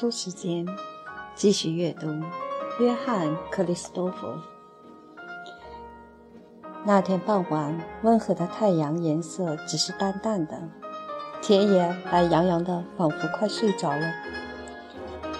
[0.00, 0.66] 书时间，
[1.34, 2.06] 继续阅读
[2.78, 4.28] 《约翰·克里斯多夫》。
[6.86, 10.58] 那天傍晚，温和的太阳颜色只是淡淡的，
[11.42, 14.10] 田野懒洋洋的，仿佛快睡着了。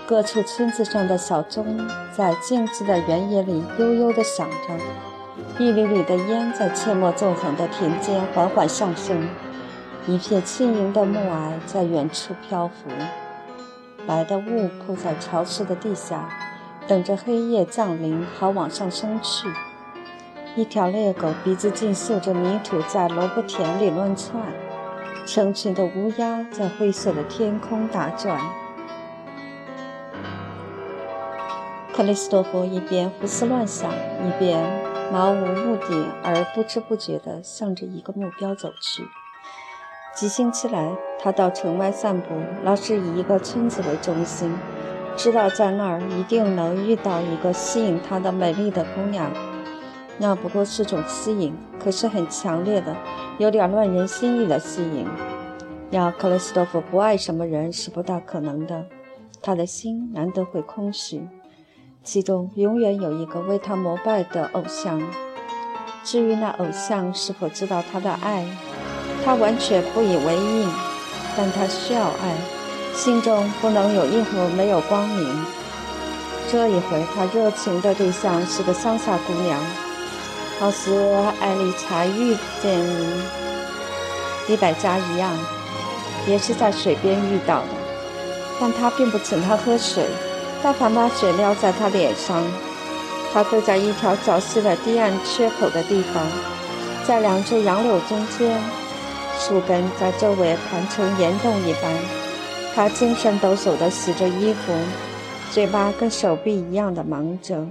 [0.06, 4.78] 各处村子上的小钟在静寂的原野里悠悠地响着，
[5.58, 9.26] 一缕缕的烟在阡陌纵横的田间缓缓上升。
[10.06, 12.90] 一片轻盈的暮霭在远处漂浮，
[14.10, 16.28] 白的雾铺在潮湿的地下，
[16.88, 19.46] 等着黑夜降临，好往上升去。
[20.56, 24.42] 一条猎狗鼻子浸嗅着泥土，在萝卜田里乱窜。
[25.24, 28.40] 成群的乌鸦在灰色的天空打转。
[31.94, 34.60] 克里斯托弗一边胡思乱想，一边
[35.12, 39.04] 漫无目的而不知不觉地向着一个目标走去。
[40.14, 44.52] 几星期来，他到城外散步，老是以一个村子为中心，
[45.16, 49.30] 知道在那儿一定能遇到一个吸引他的美丽的姑娘。
[50.18, 52.94] 那不过是种吸引，可是很强烈的，
[53.38, 55.06] 有点乱人心意的吸引。
[55.90, 58.86] 要克里斯托夫不爱什么人是不大可能的，
[59.40, 61.26] 他的心难得会空虚，
[62.02, 65.00] 其中永远有一个为他膜拜的偶像。
[66.02, 68.44] 至于那偶像是否知道他的爱，
[69.24, 70.66] 他完全不以为意，
[71.36, 72.34] 但他需要爱，
[72.94, 75.44] 心中不能有一盒没有光明。
[76.50, 79.58] 这一回，他热情的对象是个乡下姑娘，
[80.58, 82.80] 好似艾丽才遇见
[84.48, 85.30] 李百家一样，
[86.26, 87.68] 也是在水边遇到的。
[88.58, 90.04] 但他并不请她喝水，
[90.62, 92.42] 但凡把水撩在她脸上。
[93.32, 96.26] 他跪在一条小溪的堤岸缺口的地方，
[97.06, 98.60] 在两只杨柳中间。
[99.42, 101.96] 树根在周围盘成岩洞一般，
[102.74, 104.72] 他精神抖擞地洗着衣服，
[105.50, 107.66] 嘴巴跟手臂一样的忙着，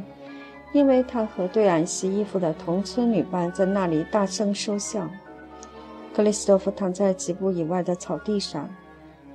[0.73, 5.07] 因为他和对岸洗衣服的同村女伴在那里大声说笑。
[6.11, 8.67] 克里斯托弗躺在几步以外的草地上，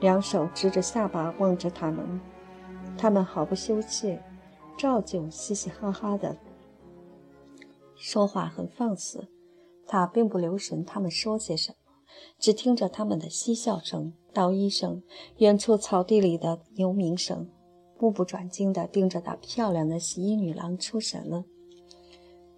[0.00, 2.20] 两手支着下巴望着他们，
[2.98, 4.20] 他们毫不羞怯，
[4.76, 6.36] 照旧嘻嘻哈哈的
[7.94, 9.28] 说话，很放肆。
[9.86, 11.76] 他并不留神他们说些什么。
[12.38, 15.02] 只听着他们的嬉笑声、道衣声，
[15.38, 17.48] 远处草地里的牛鸣声，
[17.98, 21.44] 目不转睛地盯着那漂亮的洗衣女郎出神了。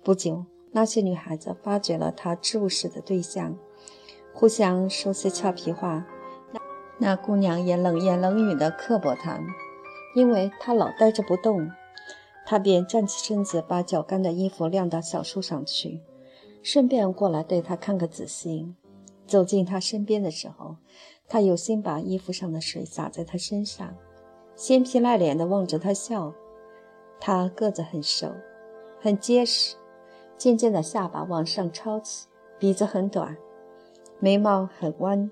[0.02, 3.56] 不久，那些女孩子发觉了他注视的对象，
[4.34, 6.06] 互相说些俏皮话。
[6.98, 9.38] 那姑娘也冷言冷语地刻薄他，
[10.14, 11.70] 因为他老呆着不动。
[12.48, 16.00] 他便站起身子，把脚干的衣服晾到小树上去，
[16.62, 18.72] 顺便过来对他看个仔细。
[19.26, 20.76] 走进他身边的时候，
[21.28, 23.94] 他有心把衣服上的水洒在他身上，
[24.54, 26.32] 鲜皮赖脸地望着他笑。
[27.19, 28.32] 他个子很瘦，
[29.00, 29.76] 很结实，
[30.36, 32.28] 尖尖的下巴往上抄起，
[32.59, 33.36] 鼻子很短，
[34.20, 35.31] 眉毛很弯，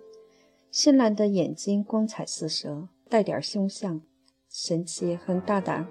[0.73, 4.01] 深蓝的眼睛光彩四射，带点凶相，
[4.49, 5.87] 神气很大胆，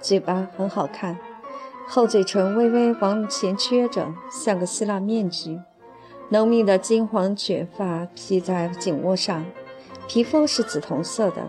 [0.00, 1.18] 嘴巴很好看，
[1.88, 5.60] 厚嘴唇微微往前撅着，像个希腊面具。
[6.28, 9.44] 浓密的金黄卷发披在颈窝上，
[10.08, 11.48] 皮肤是紫铜色的。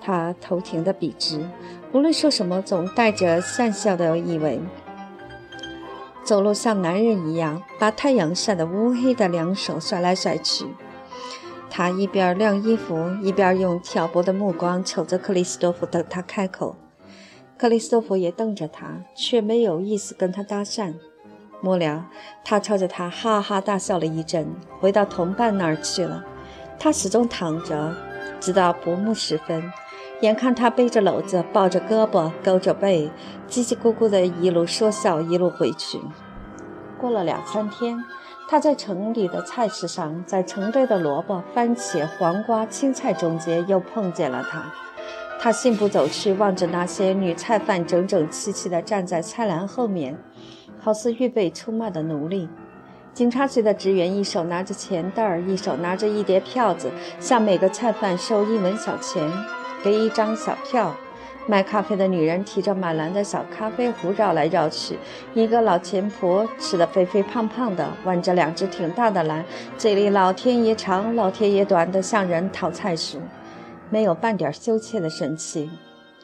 [0.00, 1.48] 他头挺得笔直，
[1.92, 4.60] 无论说什么总带着讪笑的意味。
[6.22, 10.66] 走路像男人一样，把太阳晒得乌黑的两手甩来甩去。
[11.70, 16.76] 他一边晾衣服，一边用挑拨的目光瞅着克里斯多夫，等他开口。
[17.56, 20.92] 克里斯多夫也瞪着他，却没有意思跟他搭讪。
[21.64, 22.04] 末了，
[22.44, 26.22] 他朝着他哈哈大笑了一阵，回到同伴那儿去了。
[26.78, 27.96] 他始终躺着，
[28.38, 29.72] 直到薄暮时分。
[30.20, 33.10] 眼看他背着篓子，抱着胳膊，勾着背，
[33.48, 35.98] 叽叽咕咕的一路说笑，一路回去。
[36.98, 38.04] 过了两三天，
[38.46, 44.70] 他在城里的菜市上，在成堆的萝卜、番茄、黄瓜、青菜中间又碰见了他。
[45.40, 50.18] 他信步走去，望着那些女菜贩整整齐齐地站在菜篮后面。
[50.84, 52.46] 好似预备出卖的奴隶，
[53.14, 59.26] 警察局的职员一手拿着钱袋儿，一手拿着一叠票子，向每个菜贩收一文小钱，
[59.82, 60.94] 给一张小票。
[61.46, 64.98] 卖咖啡的女人提着满篮的小咖啡壶绕来绕去，
[65.32, 69.42] 一个老钱婆吃得肥肥胖胖的，挽着两只挺大的篮，
[69.78, 73.18] 嘴里老天爷长，老天爷短的向人讨菜时，
[73.88, 75.70] 没有半点羞怯的神气。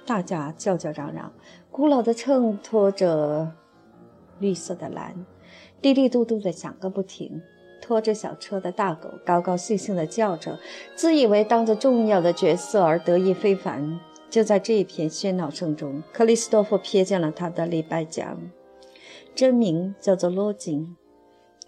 [0.04, 1.32] 大家叫叫嚷嚷，
[1.70, 3.52] 古老的秤拖着。
[4.40, 5.24] 绿色的蓝，
[5.80, 7.40] 滴滴嘟嘟的响个不停。
[7.82, 10.58] 拖着小车的大狗高高兴兴地叫着，
[10.94, 13.98] 自以为当着重要的角色而得意非凡。
[14.28, 18.38] 就在这一片喧闹声中，克里斯多夫瞥见了他的礼拜奖，
[19.34, 20.96] 真名叫做罗金。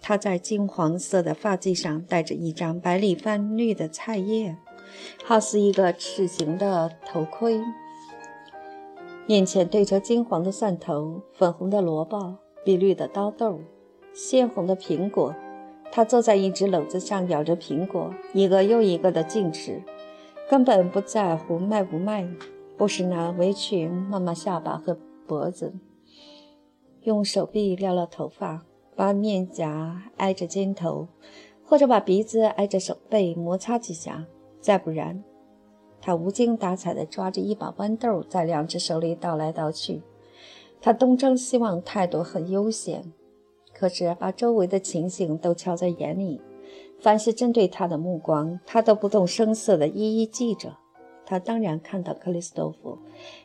[0.01, 4.55] 他在金黄色的发髻上戴着一张白里泛绿的菜叶，
[5.25, 7.59] 好似一个齿形的头盔。
[9.25, 13.59] 面前堆着金黄的蒜头、粉红的萝卜、碧绿的刀豆、
[14.13, 15.33] 鲜红的苹果。
[15.91, 19.81] 他坐在一只篓子上咬着苹果，一个又一个的进吃，
[20.49, 22.27] 根本不在乎卖不卖。
[22.75, 25.71] 不时拿围裙抹抹下巴和脖子，
[27.03, 31.07] 用手臂撩撩头发，把面颊挨着肩头，
[31.63, 34.25] 或者把鼻子挨着手背摩擦几下。
[34.59, 35.23] 再不然，
[36.01, 40.01] 他无精打采地抓着一把豌豆，在两只手里倒来倒去。
[40.85, 43.13] 他东张西望，态度很悠闲，
[43.73, 46.41] 可是把周围的情形都瞧在眼里。
[46.99, 50.75] 凡是针对他的目光，他都不动声色地一一记着。
[51.25, 52.97] 他当然看到克里斯多夫，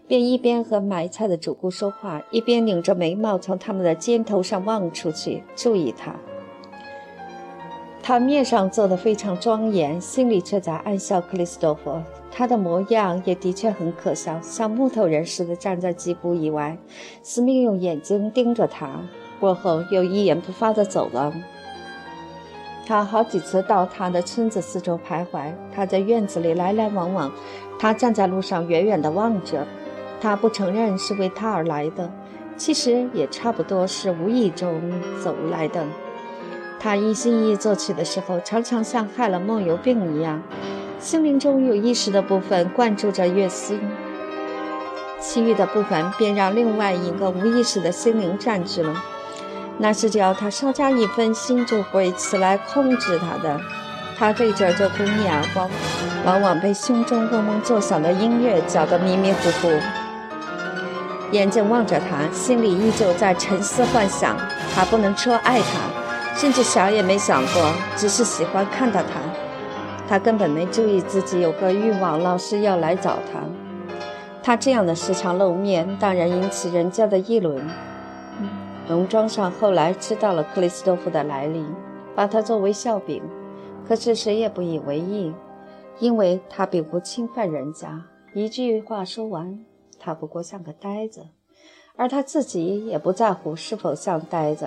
[0.08, 6.16] 便一边和买菜的主顾说话，一边拧着眉毛从他们的肩头上望出去，注意他。
[8.02, 12.02] 他面上做得非常庄严，心里却在暗笑克里斯多夫。
[12.30, 16.78] 他的模样也的确很可笑，像木头人似的站在几步以外，
[17.22, 19.00] 死命用眼睛盯着他，
[19.40, 21.32] 过后又一言不发地走了。
[22.86, 27.30] 他好几次到他的村子四周徘徊，他在院子里来来往往。
[27.78, 29.66] 他站在路上，远远地望着。
[30.20, 32.10] 他不承认是为他而来的，
[32.56, 34.80] 其实也差不多是无意中
[35.22, 35.84] 走来的。
[36.80, 40.42] 他一心一意作曲的时候，常常像害了梦游病一样，
[41.00, 43.80] 心灵中有意识的部分灌注着乐心，
[45.20, 49.00] 其余的部分便让另外一个无意识的心灵占据了。
[49.78, 53.60] 那是只要他稍加一分心，就会起来控制他的。
[54.18, 55.70] 他对着这姑娘，往
[56.24, 59.72] 往往被胸中嗡嗡作响的音乐搅得迷迷糊糊，
[61.30, 64.36] 眼睛望着她，心里依旧在沉思幻想。
[64.74, 69.27] 他不能说爱她，甚至想也没想过，只是喜欢看到她。
[70.08, 73.42] 他根本没注意自己有个欲望，老是要来找他。
[74.42, 77.62] 他这样的时常露面，当然引起人家的议论。
[78.88, 81.62] 农庄上后来知道了克里斯多夫的来历，
[82.14, 83.22] 把他作为笑柄。
[83.86, 85.34] 可是谁也不以为意，
[85.98, 88.06] 因为他并不侵犯人家。
[88.32, 89.58] 一句话说完，
[89.98, 91.26] 他不过像个呆子，
[91.96, 94.66] 而他自己也不在乎是否像呆子。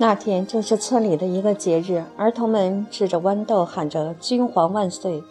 [0.00, 5.22] 那天正是村里的一个节日，儿童们吃着豌豆，喊着“君皇万岁”。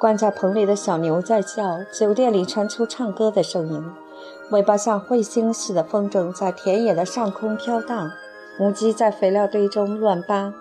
[0.00, 3.84] 关在棚里的小牛在叫，酒店里传出唱歌的声音。
[4.52, 8.10] 尾巴像彗星似的风筝在田野的上空飘荡，
[8.58, 10.54] 母鸡在肥料堆中乱扒，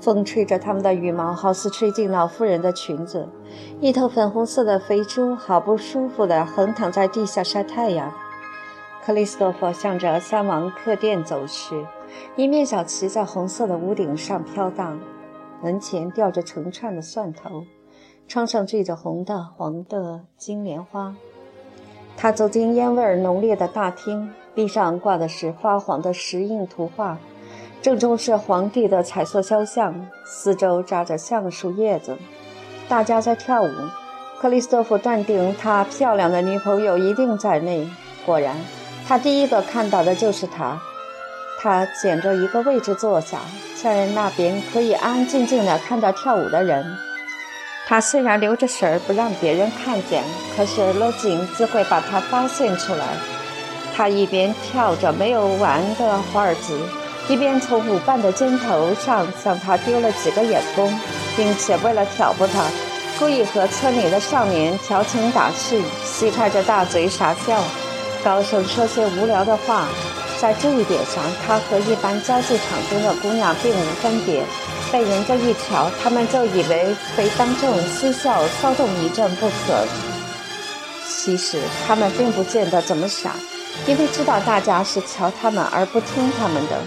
[0.00, 3.28] 风吹着它们的羽毛，好似吹进老妇人的裙子。
[3.80, 8.12] 一头粉红色的肥猪好不舒服地横躺在地下晒太阳。
[9.06, 11.86] 克里斯托弗向着三王客店走去，
[12.36, 14.98] 一面小旗在红色的屋顶上飘荡，
[15.62, 17.64] 门前吊着成串的蒜头，
[18.26, 21.14] 窗上缀着红的、黄的金莲花。
[22.16, 27.18] 他走进烟味浓烈的大厅，壁上挂的是发黄的石印图画，
[27.82, 32.16] 正中是皇帝的彩色肖像，四周扎着橡树叶子，
[32.88, 33.70] 大家在跳舞。
[34.40, 37.88] 克里斯托弗断定他漂亮的女朋友一定在内。
[38.26, 38.56] 果然，
[39.06, 40.80] 他第一个看到的就是她。
[41.64, 43.40] 他捡着一个位置坐下，
[43.82, 46.84] 在那边可以安安静静地看到跳舞的人。
[47.86, 50.22] 他虽然留着神儿不让别人看见，
[50.54, 53.06] 可是罗锦自会把他发现出来。
[53.96, 56.78] 他一边跳着没有完的华尔兹，
[57.28, 60.86] 一边从舞伴的肩头上向他丢了几个眼光，
[61.34, 62.66] 并且为了挑拨他，
[63.18, 67.62] 故意和村里的少年调情打趣，嘻开着大嘴傻笑，
[68.22, 69.88] 高声说些无聊的话。
[70.44, 74.44] 在这一点上，他和一般交际场中的姑娘并无分别。
[74.92, 79.86] 被人家一瞧，他们就以为非当众嬉笑骚动一阵不可。
[81.08, 83.30] 其实他们并不见得怎么傻，
[83.86, 86.78] 因为知道大家是瞧他们而不听他们的。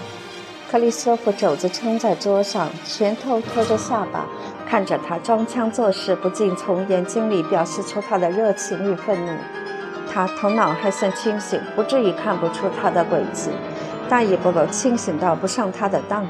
[0.70, 4.24] 克里斯托弗肘子撑在桌上，拳头托着下巴，
[4.70, 9.32] 看着他装腔作势，不禁从眼睛里表示出他的热情与愤怒。
[10.18, 13.52] 他头脑还算清醒，不至于看不出他的诡计，
[14.08, 16.26] 但也不够清醒到不上他的当。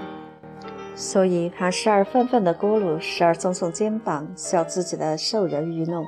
[0.95, 6.05] 所以他时而愤愤地咕噜，时而耸耸肩膀，笑自己的受人愚弄。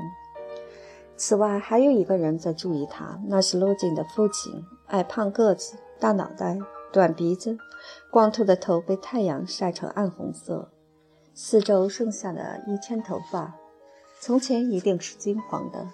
[1.17, 6.59] 此外，还有一个人在注意他，那是罗晋的父亲，矮胖个子，大脑袋，
[6.93, 7.57] 短鼻子，
[8.11, 10.71] 光秃的头被太阳晒成暗红色，
[11.33, 13.55] 四周剩下的一圈头发，
[14.21, 15.87] 从前一定是金黄的，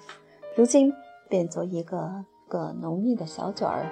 [0.56, 0.92] 如今
[1.28, 3.86] 变作一个个浓密的小卷儿，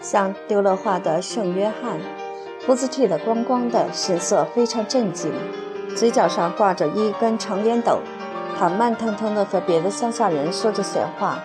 [0.00, 1.98] 像丢了画的圣约翰，
[2.66, 5.32] 胡子剃得光光的，神色非常镇静，
[5.96, 8.00] 嘴角上挂着一根长烟斗。
[8.56, 11.38] 他慢腾腾地和别的乡下人说着闲话，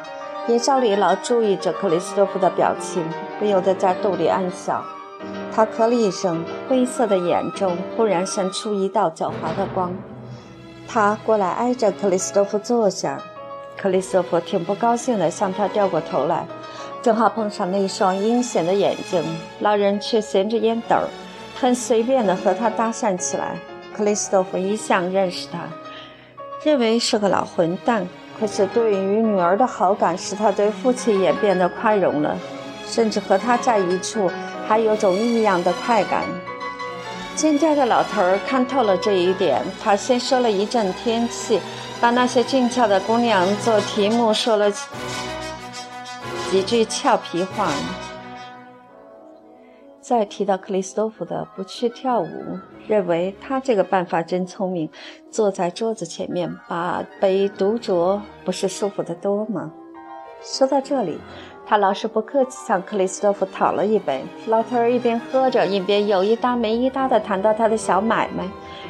[0.48, 3.04] 眼梢里老注意着克里斯托弗的表情，
[3.40, 4.84] 不由得在肚里暗笑。
[5.52, 9.92] 他咳了一声，灰色的眼中忽然闪出一道狡猾的光。
[10.88, 13.22] 他过来挨着克里斯托弗坐下，
[13.82, 16.46] 克里斯托弗挺不高兴地向他掉过头来，
[17.02, 19.24] 正好碰上那双阴险的眼睛。
[19.62, 20.98] 老人却衔着烟斗，
[21.56, 23.56] 很随便地和他搭讪起来。
[23.96, 25.60] 克里斯托弗一向认识他。
[26.62, 28.06] 认为是个老混蛋，
[28.38, 32.38] 可是对于女儿的好感使他对父亲也变得宽容了，
[32.86, 34.30] 甚至和他在一处
[34.68, 36.26] 还有种异样的快感。
[37.34, 41.62] 尖尖的老头儿看透了这一点，他先说了一阵天气，
[42.02, 44.72] 把那些俊俏的姑娘做题目，说了
[46.50, 47.72] 几句俏皮话。
[50.00, 54.90] 再提到克里斯托夫的不去跳舞，认为他这个办法真聪明。
[55.30, 59.72] 坐在桌子前面把杯独酌，不是舒服得多吗？
[60.42, 61.20] 说到这里，
[61.68, 64.24] 他老是不客气向克里斯托夫讨了一杯。
[64.48, 68.46] 老头儿一边喝着，一边有一搭没一搭地谈到他的小买卖，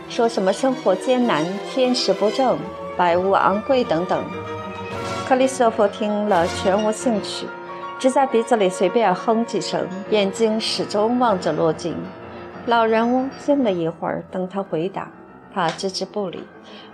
[0.07, 2.57] 说什么生活艰难、天时不正、
[2.99, 4.21] 百物昂贵等等。
[5.25, 7.47] 克里斯托夫听了全无兴趣。
[7.97, 11.95] 只在鼻子里随便哼几声，眼睛始终望着落镜。
[12.65, 15.09] 老人翁静了一会儿，等他回答，
[15.53, 16.43] 他置之不理。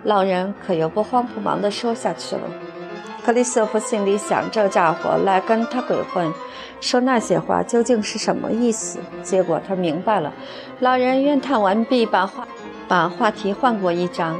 [0.03, 2.43] 老人可又不慌不忙地说下去了。
[3.23, 6.31] 克里斯托弗心里想：这家伙来跟他鬼混，
[6.81, 8.99] 说那些话究竟是什么意思？
[9.23, 10.31] 结果他明白了。
[10.81, 12.47] 老人怨叹完毕，把话
[12.87, 14.39] 把话题换过一张，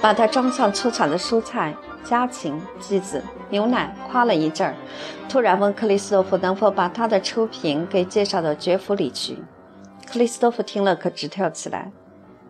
[0.00, 1.74] 把他装上出产的蔬菜。
[2.02, 4.74] 家禽、鸡子、牛奶，夸了一阵儿，
[5.28, 9.36] 突然问克里斯托弗能否把他的出品给介绍到爵府里去。
[10.10, 11.92] 克里斯托弗听了可直跳起来，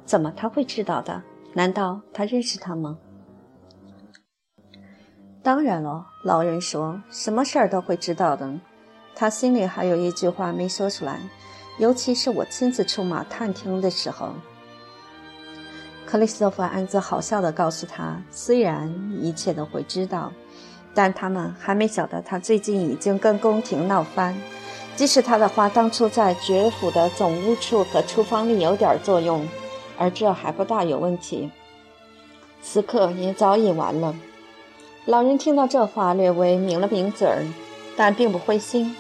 [0.05, 1.21] 怎么他会知道的？
[1.55, 2.97] 难道他认识他吗？
[5.43, 8.49] 当然了，老人说，什么事儿都会知道的。
[9.17, 11.19] 他心里还有一句话没说出来，
[11.79, 14.33] 尤其是我亲自出马探听的时候。
[16.11, 20.33] 克里斯托弗暗自好笑地告诉他：“虽然一切都会知道，
[20.93, 24.37] 但他们还没晓得他最近已经跟宫廷闹翻。
[24.97, 29.47] 即使他的话当初在爵府的总务处和厨房里有点作用，
[29.97, 31.49] 而这还不大有问题。
[32.61, 34.13] 此刻也早已完了。”
[35.07, 37.47] 老人听到这话，略微抿了抿嘴儿，
[37.97, 38.97] 但并不灰心。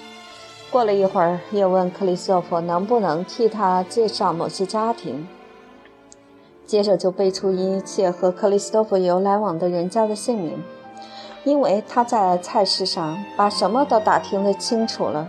[0.71, 5.27] 过了一会儿，又问克里斯托弗能不能替他介绍某些家庭。
[6.71, 10.63] 接着就背出一切和克里斯托弗有来往的人家的姓名，
[11.43, 15.29] 因为他在菜市上把什么都打听得清楚了。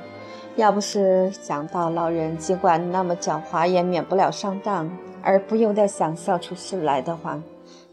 [0.56, 4.88] 要不是想到老人尽管那么狡猾，也免不了上当，
[5.24, 7.42] 而不由得想笑出事来的话，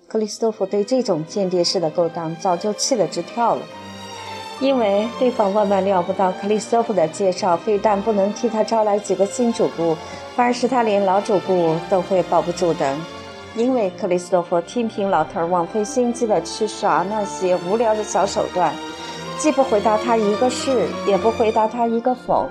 [0.07, 3.63] 克里斯托弗对这种间谍式的勾当早就气得直跳了。
[4.61, 9.97] 因为对方万万料不到克里斯托弗的介绍，非但不能替他招来几个新主顾，
[10.37, 12.95] 反而是他连老主顾都会保不住的。
[13.59, 18.73] 因为克里斯托弗听凭老头枉费心机的去耍那些无聊的小手段，
[19.37, 22.49] 既不回答他一个是，也不回答他一个否，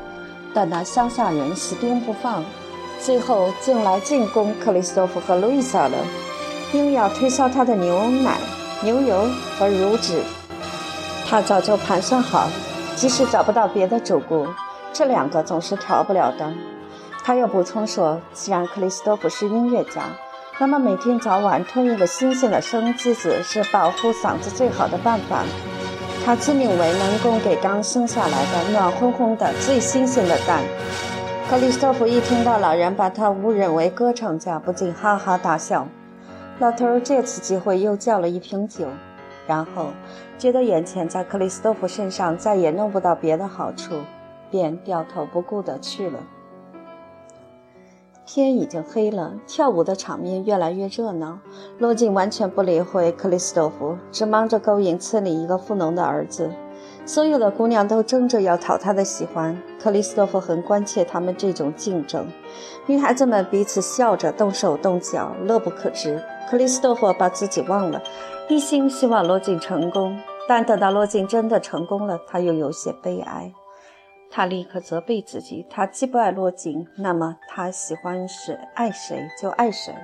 [0.53, 2.43] 但那乡下人死盯不放，
[2.99, 5.95] 最后竟来进攻克里斯托弗和路易莎了，
[6.73, 8.37] 硬要推销他的牛奶、
[8.83, 9.25] 牛油
[9.57, 10.21] 和乳脂。
[11.25, 12.49] 他早就盘算好，
[12.97, 14.45] 即使找不到别的主顾，
[14.91, 16.51] 这两个总是逃不了的。
[17.23, 20.01] 他又补充说，既然克里斯托弗是音乐家。
[20.59, 25.43] 那么每天早晚吞一个新鲜的生鸡子是保护嗓子最好的办法。
[26.25, 30.63] 他自命为能供给刚生下来的暖烘烘的最新鲜的蛋。
[31.47, 35.87] 克里斯托弗一听到老人把他误认为歌唱家，不禁哈哈大笑。
[36.57, 38.87] 老头儿借此机会又叫了一瓶酒，
[39.45, 39.91] 然后
[40.39, 44.01] 觉得眼前在克里斯托弗身上再也弄不到别的好处，
[44.49, 46.17] 便掉头不顾地去了。
[48.27, 51.39] 天已经黑了，跳舞的场面越来越热闹。
[51.79, 56.51] 罗晋完全不理会克里斯托弗，只忙着勾引村里一个富农的儿子。
[57.05, 62.27] 所有的姑娘都争着要讨他的喜欢，克里斯托弗很关切他们这种竞争。
[62.85, 66.21] 女孩子们彼此笑着动手动脚，乐不可支。
[66.49, 68.03] 克里斯托弗把自己忘了，
[68.49, 70.19] 一心希望罗晋成功。
[70.49, 73.53] 但等到罗晋真的成功了，他又有些悲哀。
[74.29, 79.95] 他立刻责备自己：他既不爱罗晋，那么他喜欢谁爱谁就爱谁，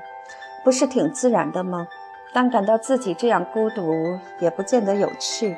[0.63, 1.87] 不是挺自然的吗？
[2.33, 3.93] 但感到自己这样孤独
[4.39, 5.55] 也不见得有趣。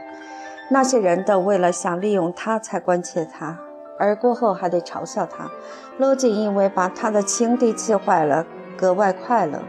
[0.69, 3.57] 那些人都为了想利用他才关切他，
[3.98, 5.50] 而过后还得嘲笑他。
[5.98, 8.45] 罗晋因为把他的情敌气坏了，
[8.75, 9.62] 格外快乐，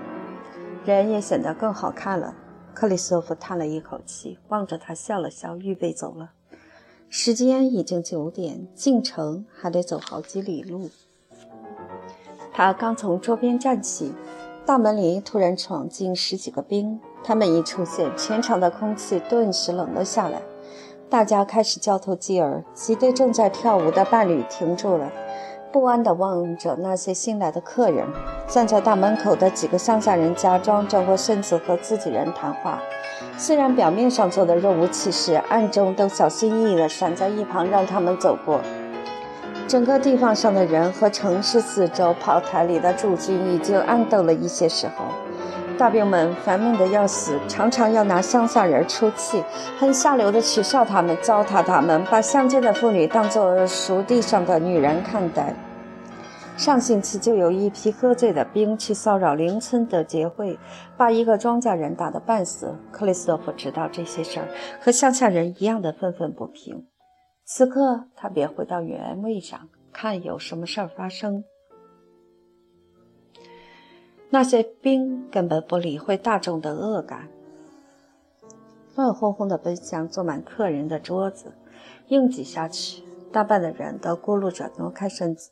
[0.85, 2.35] 人也显得更好看了。
[2.75, 6.31] 克里斯托弗叹了一口气，望着他笑了笑，预备走了。
[7.19, 10.91] 时间已经九点，进城还得走好几里路。
[12.53, 14.13] 他刚从桌边站起，
[14.67, 17.01] 大门里突然闯进十几个兵。
[17.25, 20.43] 他们一出现，全场的空气顿时冷了下来。
[21.09, 22.63] 大家开始交头接耳。
[22.75, 25.11] 几对正在跳舞的伴侣停住了。
[25.73, 28.07] 不安地望着那些新来的客人，
[28.47, 32.83] 站在大门口的几个乡下人假装转过身子和自己人谈话，
[33.37, 38.61] 虽然表面上做的若无其事，暗中都小心翼翼地闪在一旁让他们走过。
[39.69, 45.07] 整个地方上的人和城市四周炮台里的驻军已经暗斗了一些时候，
[45.77, 49.43] 大兵们烦闷的要死，常常要拿乡下人出气，
[49.79, 55.52] 很下流的取笑他们，糟蹋他们，把乡间的妇女当作熟地上的女人看待。
[56.56, 60.58] 上星期就有一批喝醉的兵去骚扰邻村的结会，
[60.97, 62.75] 把一个庄稼人打得半死。
[62.90, 64.49] 克里斯托弗知道这些事儿，
[64.80, 66.86] 和乡下人一样的愤愤不平。
[67.45, 71.45] 此刻他便回到原位上，看有什么事儿发生。
[74.30, 77.28] 那些兵根本不理会大众的恶感，
[78.95, 81.52] 乱哄哄地奔向坐满客人的桌子，
[82.08, 83.04] 硬挤下去。
[83.30, 85.50] 大半的人都咕噜着挪开身子。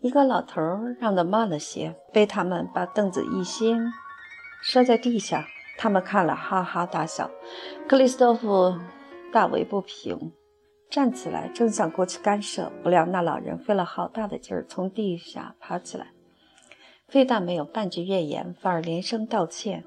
[0.00, 0.60] 一个老头
[1.00, 3.92] 让得慢了些，被他们把凳子一掀，
[4.62, 5.46] 摔在地下。
[5.78, 7.30] 他们看了，哈哈大笑。
[7.86, 8.74] 克里斯多夫
[9.32, 10.32] 大为不平，
[10.88, 16.12] 站起来正想过去干涉，不料那老人费了好大的劲儿从地下爬起来，
[17.08, 19.84] 非但没有半句怨言，反而连声道歉。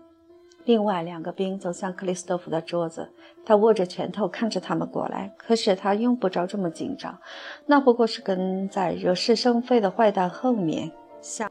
[0.65, 3.09] 另外两个兵走向克里斯托弗的桌子，
[3.45, 5.33] 他握着拳头看着他们过来。
[5.37, 7.17] 可是他用不着这么紧张，
[7.65, 10.91] 那不过是跟在惹是生非的坏蛋后面，
[11.21, 11.49] 像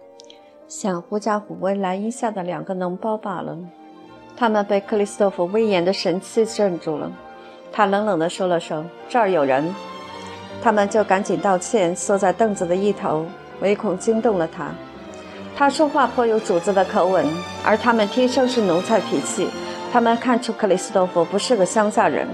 [0.69, 3.59] 像狐假虎威蓝衣下的两个脓包罢了。
[4.37, 7.11] 他们被克里斯托弗威严的神气镇住了。
[7.73, 9.75] 他冷冷地说了声：“这儿有人。”
[10.63, 13.27] 他们就赶紧道歉，缩在凳子的一头，
[13.61, 14.73] 唯恐惊动了他。
[15.59, 17.27] 他说话颇有主子的口吻，
[17.65, 19.51] 而他们天生是奴才脾气。
[19.93, 22.29] 他们看出克里斯多夫不是个乡下人。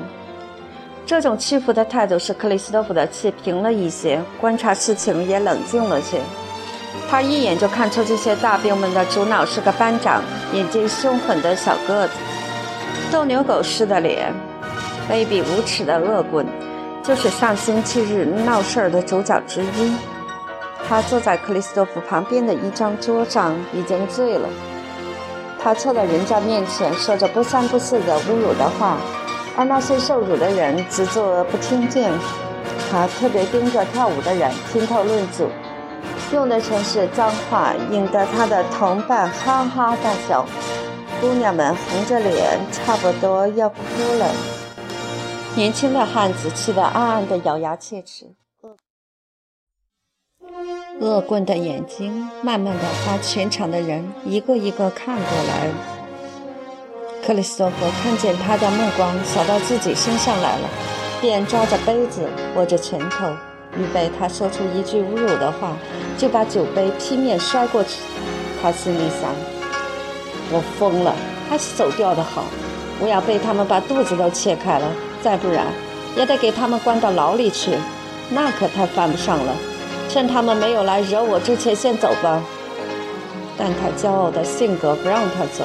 [1.07, 6.21] 这种屈服的态度使克里斯多夫的气平了一些，观察事情也冷静了些。
[7.09, 12.13] 他一眼就看出这些大兵们的主脑是个班长，眼睛凶狠的小个子，
[13.11, 14.35] 斗牛狗似的脸，
[15.11, 16.47] 卑鄙无耻的恶棍，
[17.03, 19.97] 就是上星期日闹事儿的主角之一。
[20.87, 24.49] 他坐在克里斯托弗旁边的一张桌上，已经醉了。
[25.59, 28.99] 他凑到人家面前，说着不三不四的侮辱的话，
[29.57, 32.13] 而那些受辱的人只做不听见。
[32.91, 35.49] 他特别盯着跳舞的人，评头论足，
[36.33, 40.45] 用的全是脏话，引得他的同伴哈哈大笑。
[41.21, 43.77] 姑娘们红着脸，差不多要哭
[44.19, 44.27] 了。
[45.57, 48.35] 年轻的汉子气得暗暗地咬牙切齿。
[51.01, 55.69] 恶棍的眼睛慢慢的把全场的人一个一个看过来。
[57.27, 60.69] 克里斯托弗看见他的目光扫到自己身上来了，
[61.21, 63.27] 便抓着杯子，握着拳头，
[63.79, 65.77] 预备他说出一句侮辱的话，
[66.19, 68.01] 就把酒杯劈面摔过去。
[68.63, 69.31] 他心里想：
[70.53, 71.15] 我疯了，
[71.49, 72.45] 还是走掉的好。
[73.01, 74.87] 我要被他们把肚子都切开了，
[75.23, 75.67] 再不然
[76.17, 77.73] 也得给他们关到牢里去，
[78.31, 79.55] 那可太犯不上了。
[80.15, 82.41] 趁他们没有来惹我之前，先走吧。
[83.59, 85.65] 但他骄傲的性格不让他走，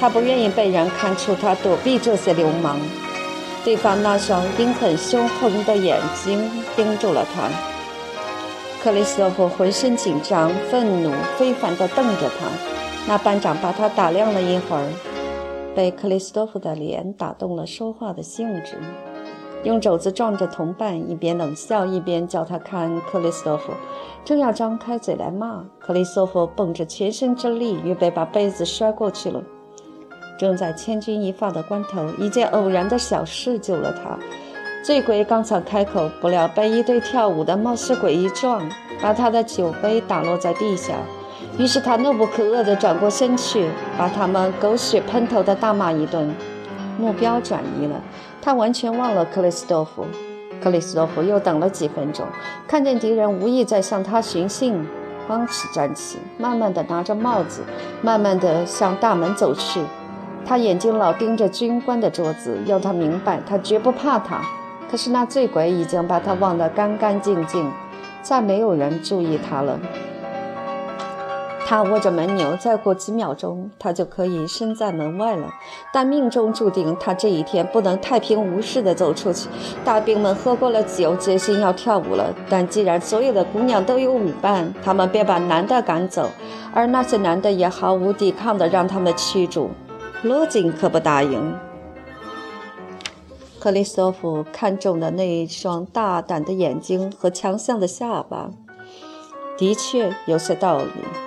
[0.00, 2.80] 他不愿意被人看出他躲避这些流氓。
[3.66, 7.50] 对方那双阴狠凶狠的眼睛盯住了他。
[8.82, 12.46] 克里斯托弗浑身紧张，愤怒非凡地瞪着他。
[13.06, 14.86] 那班长把他打量了一会儿，
[15.74, 18.78] 被克里斯托弗的脸打动了说话的兴致。
[19.64, 23.72] 用肘子撞着同伴，一边冷笑一边叫他看克里斯托弗，
[24.24, 29.42] 正要张开嘴来骂，克里斯托弗绷着全身之力，预备把杯子摔过去了。
[30.38, 34.18] 正在千钧一发的关头，一件偶然的小事救了他。
[34.84, 38.62] 醉鬼刚想开口，不料被一对跳舞的冒失鬼一撞，
[39.02, 40.94] 把他的酒杯打落在地下。
[41.58, 46.32] 于是他怒不可遏地转过身去，把他们狗血喷头的大骂一顿。
[46.98, 48.00] 目标转移了，
[48.46, 50.06] 他完全忘了克里斯多夫。
[50.62, 52.24] 克里斯多夫又等了几分钟，
[52.68, 54.84] 看见敌人无意在向他寻衅，
[55.26, 57.62] 方起站起，慢慢的拿着帽子，
[58.02, 59.80] 慢慢的向大门走去。
[60.44, 64.40] 他眼睛老盯着军官的桌子，要他明白他绝不怕他。
[64.88, 67.68] 可是那醉鬼已经把他忘得干干净净，
[68.22, 69.76] 再没有人注意他了。
[71.68, 75.52] 他握着门钮，再过几秒钟，他就可以身在门外了。
[75.92, 79.48] 但命中注定，他这一天不能太平无事地走出去。
[79.84, 82.32] 大兵们喝过了酒，决心要跳舞了。
[82.48, 86.30] 但既然所有的姑娘都有舞伴，他们便把男的赶走，
[86.72, 89.70] 而那些男的也毫无抵抗地让他们驱逐。
[90.22, 91.52] 罗金可不答应。
[93.58, 98.50] 克里斯托弗看中的那一双大胆的眼睛和强项的下巴，
[99.58, 101.25] 的确有些道理。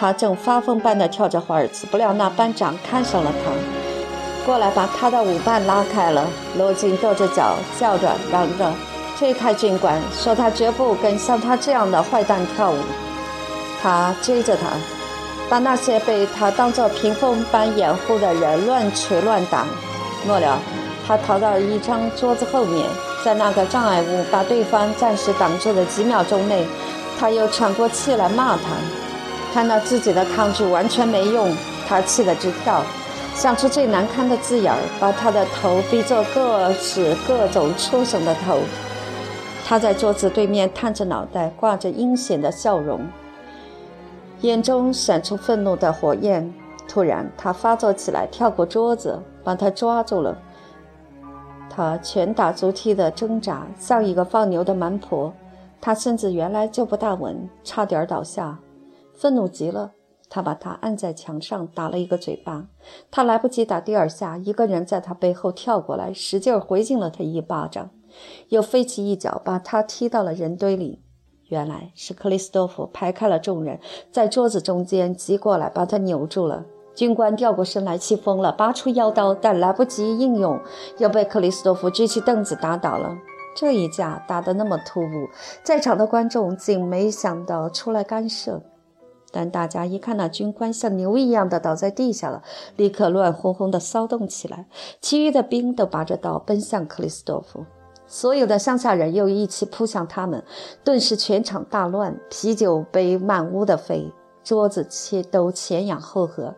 [0.00, 6.24] 他正发疯般地跳着华尔兹，不料那班长看上了他，过来把他的舞伴拉开了。
[6.56, 8.72] 罗金跺着脚，叫着嚷着，
[9.18, 12.76] 推开军官，说他绝不跟像他这样的坏蛋跳舞。
[13.82, 14.68] 他追着他。
[15.50, 19.64] 把那些被他当作屏风般掩护的人乱捶乱打。
[20.26, 20.60] 末了，
[21.06, 22.86] 他逃到一张桌子后面，
[23.24, 26.64] 在那个障碍物把对方暂时挡住的几秒钟内，
[27.18, 28.62] 他又喘过气来骂他。
[29.52, 31.54] 看到自己的抗拒完全没用，
[31.86, 32.82] 他气得直跳，
[33.34, 38.58] 想出最难堪的字眼儿，把他的头逼作各式各种畜生的头。
[39.64, 43.00] 他在桌子对面探着脑袋，挂着阴险的笑容。
[44.42, 46.52] 眼中闪出愤怒的火焰。
[46.86, 50.38] 突然，他发作起来，跳过桌子，把他抓住了。
[51.68, 55.32] 他拳打足踢地挣扎，像一个放牛的蛮婆。
[55.80, 58.58] 他身子原来就不大稳，差点倒下。
[59.20, 59.94] 愤怒极了，
[60.30, 62.68] 他把他按在墙上，打了一个嘴巴。
[63.10, 67.90] 他来不及打第二下，一个人在他背后跳过来，使劲回敬了他一巴掌，
[68.50, 71.02] 又飞起一脚，把他踢到了人堆里。
[71.48, 73.80] 原来是克里斯多夫排开了众人，
[74.12, 76.64] 在桌子中间挤过来，把他扭住了。
[76.94, 80.60] 军官掉过身来，气疯了，拔出腰刀，但来不及应用，
[80.98, 83.16] 又被克里斯多夫举起凳子打倒了。
[83.56, 85.28] 这一架打得那么突兀，
[85.64, 88.62] 在场的观众竟没想到出来干涉。
[89.30, 92.42] 但大家一看那军官像牛一样的倒在地下了，
[92.76, 94.66] 立刻乱哄哄的骚动起来。
[95.00, 97.64] 其余的兵都拔着刀奔向克里斯多夫。
[98.06, 100.42] 所有的乡下人又一起扑向他们，
[100.82, 104.10] 顿时全场大乱，啤酒杯满屋的飞，
[104.42, 106.54] 桌子切都前仰后合。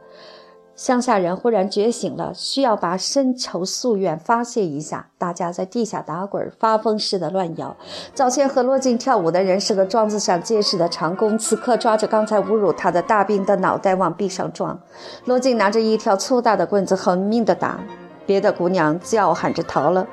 [0.80, 7.76] 乡下人忽然觉醒了，需要把深仇宿怨发泄一下，大家在地下打滚，发疯似的乱咬。
[8.14, 14.80] 早先和罗晋跳舞的人是个庄子上结实的长工，此刻抓着刚才侮辱他的大兵的脑袋往壁上撞。
[15.26, 17.78] 罗晋拿着一条粗大的棍子狠命的打，
[18.24, 20.06] 别的姑娘叫喊着逃了。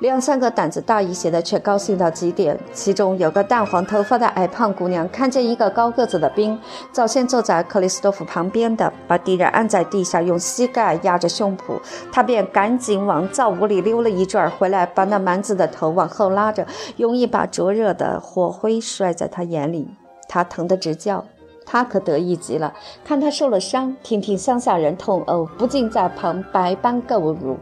[0.00, 2.58] 两三个胆子大一些的却高兴到极点。
[2.72, 6.58] 其中有个淡黄头发的矮胖姑娘，看见一个高个子的兵
[6.92, 11.80] 早先坐在克里斯托夫旁边的，把敌人按在地下，用膝盖压着胸脯，
[12.12, 19.88] 他便赶紧往灶屋里溜了一转，回来把那蛮子的头往后拉着，用一把灼热的火灰摔在他眼里，
[20.28, 21.24] 他疼得直叫。
[21.64, 22.74] 他可得意极了，
[23.06, 27.56] 看他受了伤，听听乡下人痛殴，不禁在旁百般购入。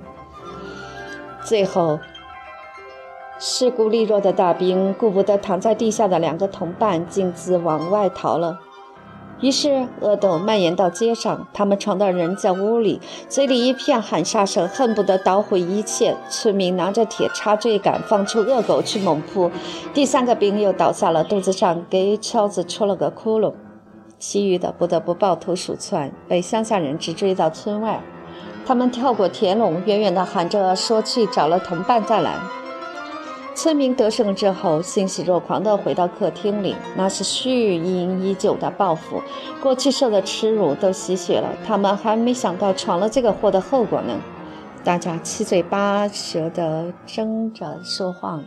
[1.44, 2.00] 最后。
[3.44, 8.60] 势孤力弱的大兵顾不得躺在地下的两个同伴，径自往外逃了。
[9.40, 16.16] 于是恶斗蔓延到街上，他们闯到人家屋里，嘴里一片喊杀声，恨不得捣毁一切。
[16.30, 19.50] 村民拿着铁叉追赶，放出恶狗去猛扑。
[19.92, 23.52] 第三个兵又倒下了，肚子上给敲子戳了个窟窿。
[24.20, 28.00] 其余的不得不抱头鼠窜，被乡下人直追到村外。
[28.64, 32.36] 他们跳过田垄，远远地喊着说去找了同伴再来。
[33.54, 39.20] 村民得胜之后，欣喜若狂地回到客厅里，那是蓄意已久的报复。
[39.62, 44.18] 过去受的耻辱都吸血了，他们还没想到闯了这个祸的后果呢。
[44.82, 48.42] 大家七嘴八舌地争着说话，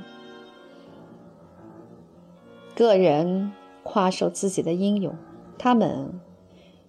[2.76, 5.16] 个人夸受自己的英勇。
[5.58, 6.20] 他们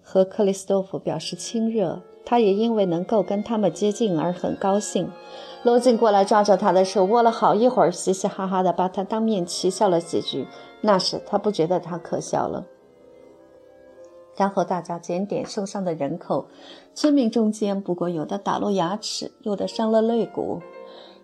[0.03, 5.09] 和克里斯多夫表示亲热，他也因为能够跟他们接近而很高兴。
[5.67, 10.47] 罗晋过来抓着他的手，握了好一会儿，嘻嘻哈哈的把他当面取笑了几句。
[10.79, 12.65] 那时他不觉得他可笑了。
[14.37, 16.47] 然后大家检点受伤的人口，
[16.95, 20.61] 村民中间不过有的打落牙齿，有的伤了肋骨，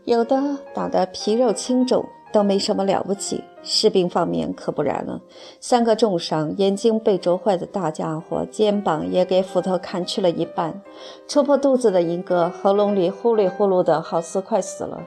[0.03, 2.03] 有的打得皮肉青肿，
[2.33, 3.41] 都没什么了不起。
[3.61, 5.21] 士兵方面可不然了，
[5.61, 10.81] 三个重伤，眼睛被啄坏的大家伙，肩膀也给斧头砍去了一半，
[11.29, 15.01] 戳破肚子的一个，喉咙里呼噜呼噜的，好似快死了。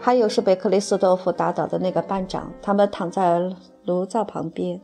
[0.00, 3.40] 还有是被克里斯多夫打倒的那个班长，他们躺在
[3.84, 4.80] 炉灶旁边。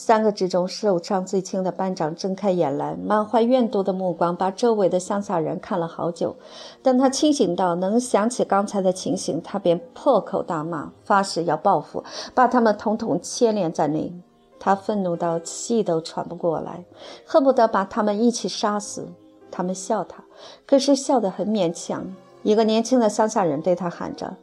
[0.00, 6.36] 三个之中受伤最轻的班长睁开眼来，满怀怨毒的目光把周围的乡下人看了好久。
[6.84, 14.14] 等他清醒到能想起刚才的情形，他便破口大骂，发誓要报复，把他们统统牵连在内。
[14.60, 16.84] 他愤怒到气都喘不过来，
[17.26, 19.08] 恨不得把他们一起杀死。
[19.50, 20.22] 他们笑他，
[20.64, 22.14] 可是笑得很勉强。
[22.44, 24.36] 一个年轻的乡下人对他喊着：“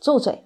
[0.00, 0.42] 住嘴，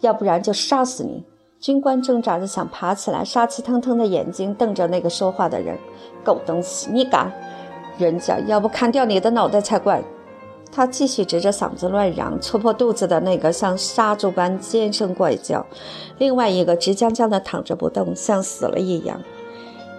[0.00, 1.24] 要不然就杀死你。”
[1.62, 5.78] 军官挣扎着想爬起来，杀气腾腾的眼睛瞪着那个说话的人
[6.24, 7.32] ：“狗东西，你敢！
[7.96, 10.02] 人家要不砍掉你的脑袋才怪！”
[10.74, 15.64] 他继续直着嗓子乱嚷，戳破肚子的那个像杀猪般尖声怪叫，
[16.18, 19.20] 另外一个直僵僵地躺着不动，像死了一样。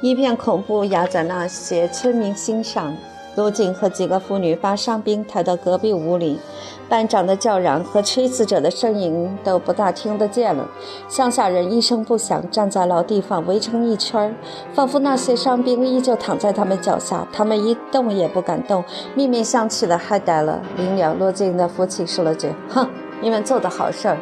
[0.02, 2.94] 一片恐怖压在那些村民心上。
[3.36, 6.40] 罗景和几个妇女把伤兵抬到隔壁屋里，
[6.88, 10.68] 班长的叫嚷和吹死者的声音都不大听得见了。
[11.08, 14.36] 乡下人一声不响站在老地方围成一圈，
[14.74, 18.84] 仿佛那些伤兵依旧躺在他们脚下，他们一动也不敢动，
[19.16, 20.62] 面面相觑的还呆了。
[20.78, 22.88] 临了，罗景的父亲说了句：“哼。”
[23.22, 24.18] 你们做的好事儿，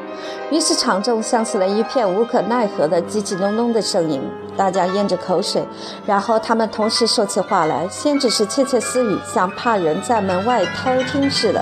[0.51, 4.21] 于是场中响起了一片无可奈何的叽叽哝哝的声音，
[4.61, 5.67] 大家咽着口水，
[6.05, 11.59] 然后他们同时说起话来，先只是窃窃私语，像怕人在门外偷听似的。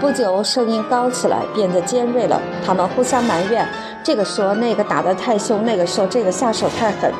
[0.00, 2.40] 不久，声音高起来，变得尖锐了。
[2.64, 3.68] 他们互相埋怨，
[4.04, 7.12] 这个说那个打得太凶，那个说这个下手太狠，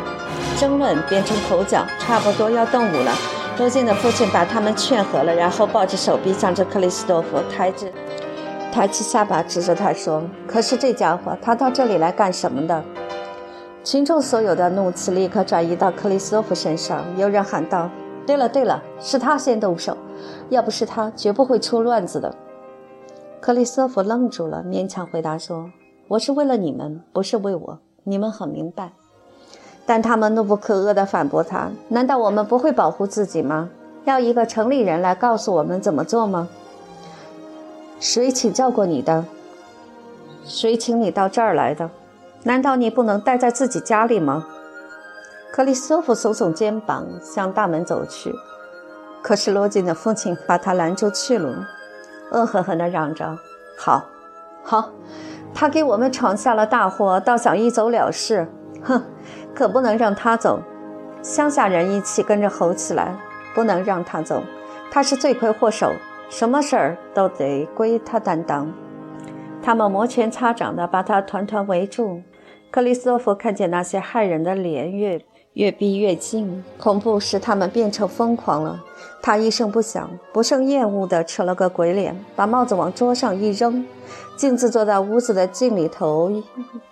[0.57, 3.13] 争论变成口角，差不多要动武了。
[3.59, 7.89] 罗静的父亲把他们劝和了，然后抱着手臂，向着克里斯多夫抬着。
[8.73, 12.85] 抬起下巴，指着他说：“可是这家伙，他到这里来干什么的？”
[13.87, 17.05] 群众所有的怒气立刻转移到克里斯托夫身上。
[17.17, 17.89] 有人喊道
[18.27, 19.97] ：“对了，对了，是他先动手，
[20.49, 22.35] 要不是他，绝不会出乱子的。”
[23.39, 25.71] 克里斯托夫愣住了，勉强回答说
[26.11, 28.91] ：“我是为了你们，不是为我，你们很明白。”
[29.87, 33.71] 但他们怒不可遏地反驳他：“难道我们不会保护自己吗？
[34.05, 36.49] 要一个城里人来告诉我们怎么做吗？”
[38.01, 39.25] 谁请教过你的？
[40.45, 41.89] 谁请你到这儿来的？
[42.47, 44.47] 难道你不能待在自己家里吗？
[45.51, 48.33] 克里斯夫耸耸肩膀，向大门走去。
[49.21, 51.67] 可是罗金的父亲把他拦住去了，
[52.31, 53.37] 恶狠狠地嚷着
[53.77, 54.05] ：“好，
[54.63, 54.91] 好，
[55.53, 58.47] 他给我们闯下了大祸，倒想一走了事。
[58.85, 59.03] 哼，
[59.53, 60.63] 可不能让他走！”
[61.23, 63.19] 乡下人一起跟着吼起来
[63.57, 64.45] ：“不能让他走，
[64.89, 65.93] 他是罪魁祸首。”
[66.31, 68.73] 什么事儿都得归他担当。
[69.61, 72.23] 他们摩拳擦掌地把他团团围住。
[72.71, 75.21] 克里斯托弗看见那些害人的脸越
[75.55, 78.85] 越逼越近，恐怖使他们变成疯狂了。
[79.23, 83.87] 他一声不响，不胜厌恶地扯了个鬼脸，把帽子往桌上一扔，
[84.37, 86.31] 径自坐在屋子的镜里头，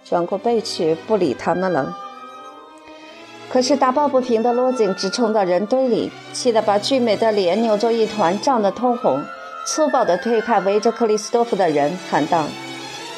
[0.03, 1.95] 转过背去不理他们了。
[3.51, 9.23] 可是打抱不平的罗景直冲到人堆里，气得把俊美的脸扭作一团，涨得通红，
[9.67, 12.47] 粗暴地推开围着克里斯托夫的人，喊道：“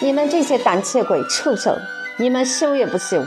[0.02, 1.78] 你们这些胆怯鬼、畜生！
[2.18, 3.22] 你们羞也不羞！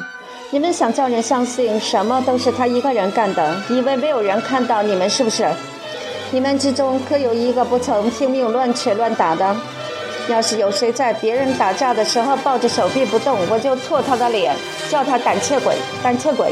[0.49, 5.47] 你们想叫人相信什么都是他一个人干的，以为没有人看到你们是不是？
[6.31, 9.55] 你们之中可有一个不曾拼命乱拳乱打的？
[10.27, 14.55] 要是有谁在别人打架的时候抱着手臂不动，我就唾他的脸，
[14.89, 16.51] 叫他胆怯鬼、胆怯鬼！”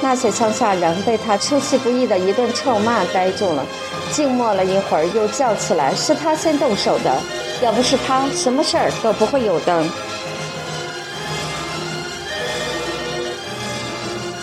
[0.00, 3.66] 那些乡下人被他出其不意的一顿臭骂呆住了，
[4.12, 7.12] 静默了一会儿，又叫起来：“是他先动手的，
[7.60, 9.84] 要不是他，什么事儿都不会有的。”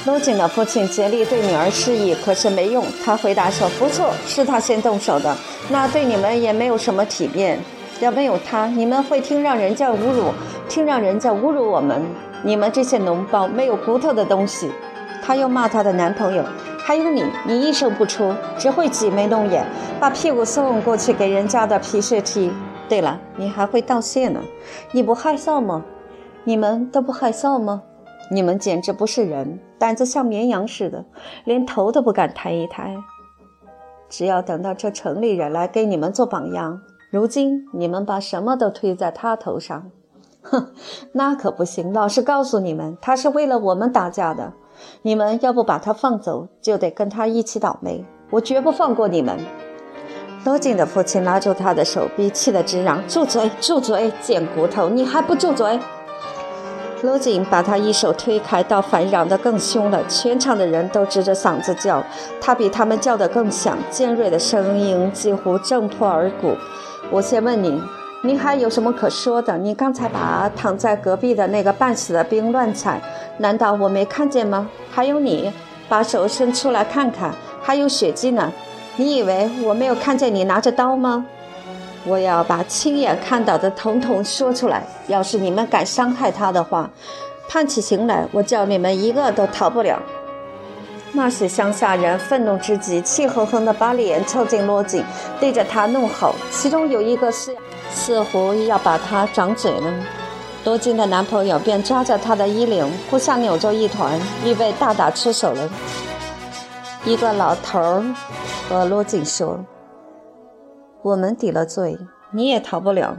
[0.03, 2.83] 罗景的父亲竭力对女儿示意，可是没用。
[3.05, 5.37] 他回答说：“不错，是他先动手的，
[5.69, 7.59] 那对你们也没有什么体面。
[7.99, 10.33] 要没有他，你们会听让人家侮辱，
[10.67, 12.01] 听让人家侮辱我们。
[12.43, 14.71] 你们这些脓包，没有骨头的东西。”
[15.23, 16.43] 他又骂她的男朋友，
[16.79, 19.63] 还有你，你一声不出，只会挤眉弄眼，
[19.99, 22.51] 把屁股送过去给人家的皮屑踢。
[22.89, 24.41] 对了，你还会道谢呢，
[24.93, 25.83] 你不害臊吗？
[26.43, 27.83] 你们都不害臊吗？
[28.33, 31.03] 你们简直不是人，胆子像绵羊似的，
[31.43, 32.95] 连头都不敢抬一抬。
[34.07, 39.91] 只要等到这城里人来给你们做榜样，如今你们把什么都推在他头上，
[40.43, 40.71] 哼，
[41.11, 41.91] 那可不行。
[41.91, 44.53] 老实告诉你们，他是为了我们打架的。
[45.01, 48.05] 你们要不把他放走，就得跟他一起倒霉。
[48.29, 49.37] 我绝不放过你们！
[50.45, 54.09] 罗锦的父亲拉住他的手臂，气得直嚷：“住嘴，住嘴！
[54.21, 55.77] 贱骨头，你还不住嘴！”
[57.03, 60.03] 罗锦把他一手推开，倒反嚷得更凶了。
[60.07, 62.03] 全场的人都支着嗓子叫，
[62.39, 66.55] 他比他们叫得更响，尖锐的声音几乎震破耳骨。
[67.09, 67.81] 我先问你，
[68.21, 69.57] 你还有什么可说的？
[69.57, 73.01] 你刚才把躺在隔壁的那个半死的兵乱踩，
[73.37, 74.69] 难道我没看见吗？
[74.91, 75.51] 还有你，
[75.89, 78.51] 把手伸出来看看，还有血迹呢。
[78.97, 81.25] 你以为我没有看见你拿着刀吗？
[82.05, 84.83] 我要把亲眼看到的统统说出来。
[85.07, 86.89] 要是你们敢伤害他的话，
[87.47, 90.01] 判起刑来，我叫你们一个都逃不了。
[91.13, 95.03] 那些乡下人愤怒之极，气哼哼地把脸凑近罗锦，
[95.39, 96.33] 对着他怒吼。
[96.49, 97.55] 其中有一个是
[97.93, 99.93] 似乎要把他掌嘴了。
[100.63, 105.69] 罗锦的男朋友便抓着他的衣领，互相扭作一团，预备大打出手了。
[107.03, 108.03] 一个老头儿
[108.69, 109.59] 和罗锦说。
[111.03, 111.97] 我们抵了罪，
[112.31, 113.17] 你也逃不了。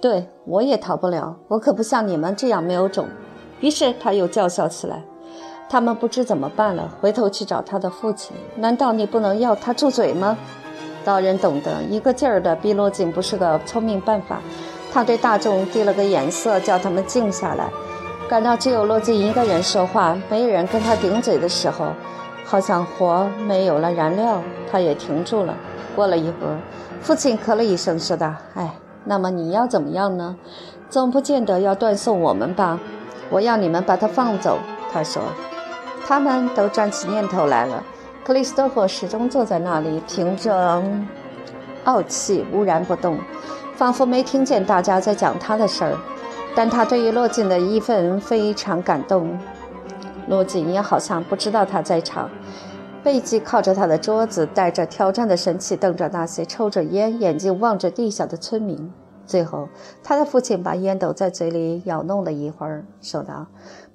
[0.00, 3.08] 对我也逃不了，我可不像你们这样没有种。
[3.60, 5.02] 于是他又叫嚣起来。
[5.68, 8.34] 他们不知怎么办了，回头去找他的父亲。
[8.56, 10.38] 难道你不能要他住嘴吗？
[11.04, 14.40] 道人懂得，一个劲儿的逼罗锦不是个聪明办法。
[14.90, 17.70] 他对大众递了个眼色，叫他们静下来。
[18.28, 21.92] 感到只有罗锦一个人说话，没人跟他顶嘴的时候。
[22.48, 24.40] 好像火没有了燃料，
[24.72, 25.54] 他也停住了。
[25.94, 26.58] 过了一会儿，
[27.02, 30.34] 父亲咳了一声，说道：“哎，那么你要怎么样呢？
[30.88, 32.80] 总不见得要断送我们吧？
[33.28, 34.58] 我要你们把他放走。”
[34.90, 35.22] 他说。
[36.06, 37.84] 他们都转起念头来了。
[38.24, 40.82] 克里斯托弗始终坐在那里，凭着
[41.84, 43.18] 傲气兀然不动，
[43.76, 45.94] 仿佛没听见大家在讲他的事儿。
[46.54, 49.38] 但他对于落进的一份非常感动。
[50.28, 52.30] 罗锦也好像不知道他在场，
[53.02, 58.92] 背脊靠着他的桌子，带着挑战的神气瞪着那些抽着烟、眼睛望着地下的村民。
[59.24, 59.68] 最后，
[60.02, 63.46] 他的父亲把烟斗在嘴里咬弄了一会儿，说道：“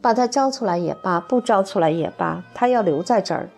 [0.01, 3.49] 把他招出来也罢，不招出来也罢，他要留在这儿。”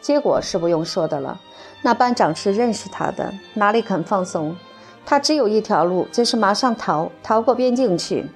[0.00, 1.40] 结果是不用说的了。
[1.82, 4.56] 那班长是认识他的，哪里肯放松？
[5.04, 8.26] 他只有一条路，就是马上逃，逃过边境去。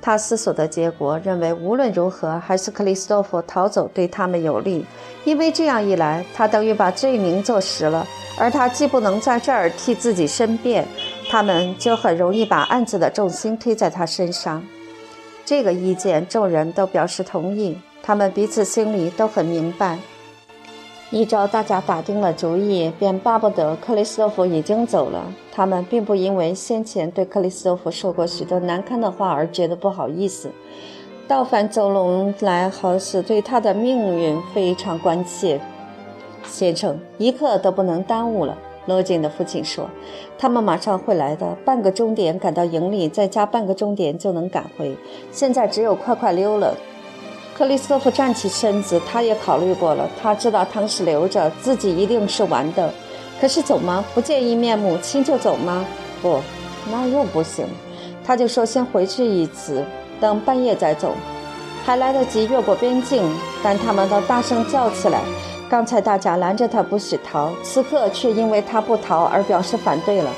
[0.00, 4.86] 他思索的结果认为，无论如何，还是克里斯托弗逃走对他们有利，
[5.24, 8.06] 因为这样一来，他等于把罪名坐实了，
[8.38, 10.86] 而他既不能在这儿替自己申辩，
[11.28, 14.62] 他们就很容易把案子的重心推在他身上。
[15.44, 19.98] 这个意见，众人都表示同意，他们彼此心里都很明白。
[21.10, 25.24] 一朝大家打定了主意，便巴不得克里斯托弗已经走了。
[25.52, 30.50] 他们并不因为先前对克里斯托弗说过许多难堪的话而觉得不好意思，
[31.28, 35.60] 倒反走拢来，好似对他的命运非常关切。
[36.44, 38.58] 先生，一刻都不能耽误了。
[38.86, 39.88] 罗景的父亲说
[40.38, 44.96] ：“他们马上会来的，半个钟点赶到营里，再加半个钟点就能赶回。
[45.30, 46.74] 现在只有快快溜了。”
[47.56, 50.06] 克里斯托弗站起身子，他也考虑过了。
[50.20, 52.92] 他知道汤匙留着，自己一定是完的。
[53.40, 54.04] 可是走吗？
[54.14, 55.82] 不见一面母亲就走吗？
[56.20, 56.38] 不，
[56.92, 57.66] 那又不行。
[58.22, 59.82] 他就说先回去一次，
[60.20, 61.14] 等半夜再走，
[61.82, 63.24] 还来得及越过边境。
[63.62, 65.22] 但他们都大声叫起来。
[65.66, 70.30] 刚才大家拦着他不许逃，此刻却因为他不逃而表示反对了。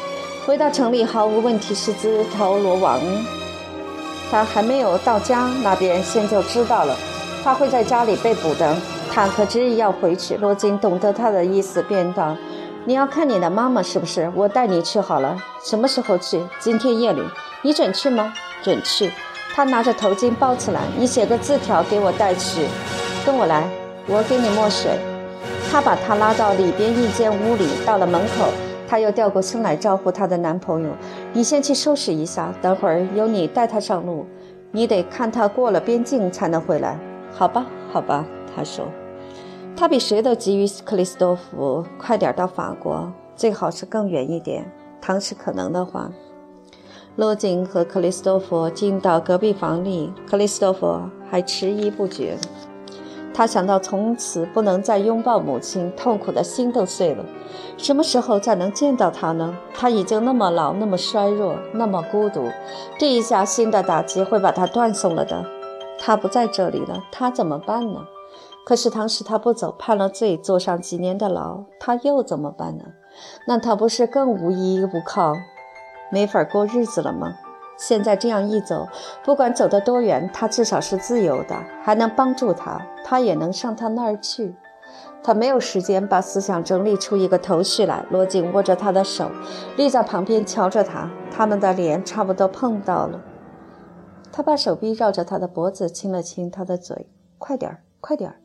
[0.46, 3.00] 回到城里毫无问题是自投罗网。
[4.30, 6.96] 他还没有到家，那边先就知道了。
[7.42, 8.76] 他会在家里被捕的。
[9.10, 10.36] 坦克执意要回去。
[10.36, 12.36] 罗金懂得他的意思，便道
[12.84, 14.30] ：“你要看你的妈妈是不是？
[14.34, 15.36] 我带你去好了。
[15.64, 16.40] 什么时候去？
[16.60, 17.22] 今天夜里。
[17.62, 18.32] 你准去吗？
[18.62, 19.10] 准去。
[19.54, 20.82] 他拿着头巾包起来。
[20.96, 22.66] 你写个字条给我带去。
[23.26, 23.68] 跟我来，
[24.06, 24.98] 我给你墨水。
[25.70, 28.48] 他把他拉到里边一间屋里，到了门口。”
[28.88, 30.88] 她又掉过身来招呼她的男朋友
[31.34, 34.24] ：“你先去收拾一下，等会儿由你带他上路。
[34.70, 36.98] 你得看他过了边境才能回来，
[37.38, 37.64] 好吧？
[37.92, 38.26] 好吧。”
[38.56, 38.86] 他说
[39.76, 44.68] ：“他比谁都急于克里斯多夫快点到法国，最好是更远一点，
[45.00, 46.10] 倘是可能的话。”
[47.14, 52.36] 罗金和克里斯多夫进到隔壁房里，克里斯多夫还迟疑不决。
[53.34, 57.24] 他想到从此不能再拥抱母亲，痛苦的心都碎了。
[57.76, 59.56] 什么时候再能见到她呢？
[59.72, 62.50] 他已经那么老，那么衰弱，那么孤独。
[62.98, 65.44] 这一下新的打击会把他断送了的。
[65.98, 68.00] 他不在这里了，他怎么办呢？
[68.64, 72.84] 可是当时他不走，判了罪，坐上几年的牢，他又怎么办呢？
[73.46, 75.34] 那他不是更无依无靠，
[76.12, 77.34] 没法过日子了吗？
[77.78, 78.88] 现在这样一走，
[79.24, 84.54] 不管走得多远，他至少是自由的，还能帮助他，他也能上他那儿去。
[85.22, 88.04] 他没有时间把思想整理出一个头绪来。
[88.10, 89.30] 罗锦握着他的手，
[89.76, 93.20] 立在旁边瞧着他，他们的脸差不多碰到了。
[94.38, 97.08] 他把手臂绕着他的脖子亲了亲他的嘴，
[97.38, 98.36] 快点儿，快点儿！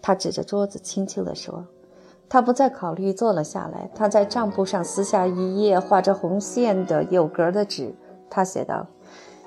[0.00, 1.66] 他指着桌子轻轻地说。
[2.28, 3.90] 他不再考虑，坐了下来。
[3.92, 7.92] 他在账簿上撕下一页画着红线的有格的纸，
[8.30, 8.86] 他写道。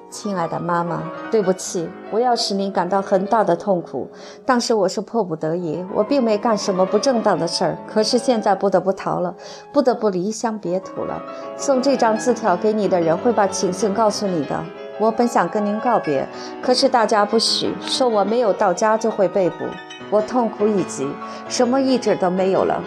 [0.09, 4.09] 亲爱的妈妈，对不起，我要使你感到很大的痛苦。
[4.45, 7.77] 当时我是迫不得已，我并没干什么不正当的事儿。
[7.87, 9.33] 可是现在不得不逃了，
[9.71, 11.23] 不得不离乡别土了。
[11.55, 14.61] 送这张字条给你的人会把情形告诉你的。
[14.99, 16.27] 我本想跟您告别，
[16.61, 19.65] 可是大家不许，说我没有到家就会被捕。
[20.09, 21.07] 我痛苦已极，
[21.49, 22.81] 什么意志都没有了。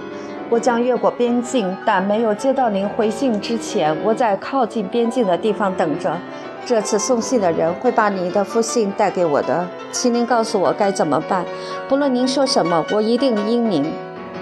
[0.48, 6.16] 我将越过边境，但没有接到您回信之前，我在靠近边境的地方等着。
[6.64, 11.44] 这次送信的人会把您的复信带给我的，请您告诉我该怎么办。
[11.88, 13.92] 不论您说什么，我一定应您。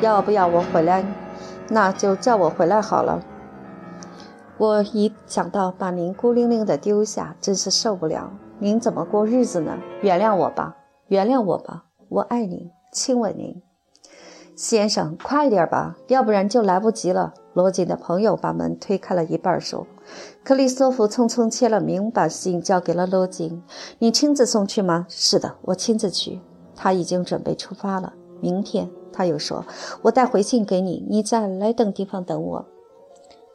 [0.03, 1.03] 要不要我回来？
[1.69, 3.21] 那就叫我回来好了。
[4.57, 8.33] 我一想到把您孤零零的丢下，真是受不了。
[8.61, 9.79] 您怎么过日子呢？
[10.01, 10.77] 原谅我吧，
[11.09, 11.87] 原谅我吧。
[12.09, 13.61] 我爱您，亲吻您。
[14.55, 17.35] 先生，快点吧，要不然就来不及了。
[17.53, 19.89] 罗锦的朋友把门推开了一半，说
[20.45, 23.61] ：“克里斯托弗匆匆签了名，把信交给了罗锦。
[23.99, 26.41] 你亲自送去吗？”“是的，我亲自去。”
[26.77, 28.13] 他已经准备出发了。
[28.41, 29.65] 明天，他又说
[30.03, 32.65] ：“我带回信给你，你在莱登地方等我。”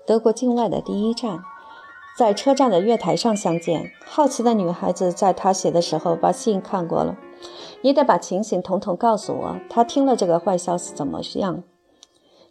[0.09, 1.43] 德国境外的第一站，
[2.17, 3.91] 在车站的月台上相见。
[4.07, 7.15] 好奇的女孩子在他写的时候把信看过了。
[7.83, 9.57] 你得把情形统统告诉我。
[9.69, 11.61] 他听了这个坏消息怎么样？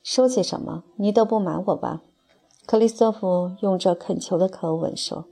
[0.04, 0.84] 说些什么？
[0.94, 2.00] 你都不瞒我吧？
[2.64, 5.24] 克里斯托弗用着恳求的口吻说：“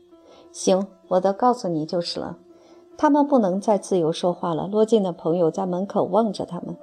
[0.50, 2.38] 行，我都告诉你就是了。”
[2.98, 4.66] 他们不能再自由说话了。
[4.66, 6.76] 罗晋的朋友在门口望着他们，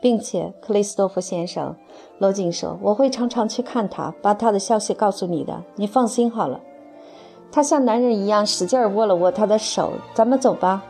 [0.00, 1.74] 并且克里斯托弗先生，
[2.18, 5.62] 罗晋说：“我会常常去看他，把他的消息告诉你的。
[5.76, 6.60] 你放心好了。”
[7.50, 9.92] 他像男人一样使劲握了握他的手。
[10.14, 10.82] 咱们走吧。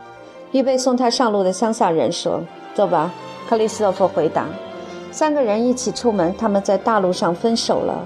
[0.51, 2.41] 预备送他上路的乡下人说
[2.73, 3.13] ：“走吧。”
[3.47, 4.45] 克里斯托弗回答。
[5.11, 8.05] 三个人一起出门，他们在大路上分手了。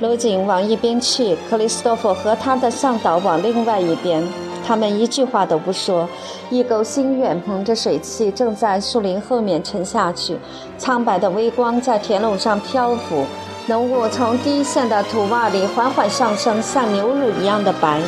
[0.00, 4.22] 罗锦往一边去，克里斯托弗和他的向导往另外一边。
[4.66, 6.08] 他们一句话都不说。
[6.50, 10.36] 一钩新月蒙着水汽，正在树林后面沉下去，
[10.76, 13.24] 苍白的微光在田垄上漂浮，
[13.66, 18.00] 浓雾从低陷的土洼里缓缓上升，像牛乳一样的白。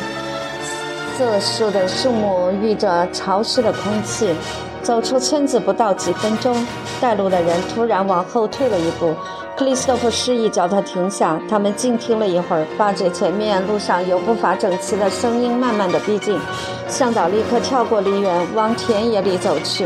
[1.17, 4.33] 色素的树木遇着潮湿的空气，
[4.81, 6.65] 走出村子不到几分钟，
[6.99, 9.13] 带路的人突然往后退了一步。
[9.59, 16.39] 克里斯托弗示意叫他停下，他们静听了一会儿，发觉前面路上有步伐整齐的声音慢慢的逼近。
[16.87, 19.85] 向导立刻跳过梨园，往田野里走去。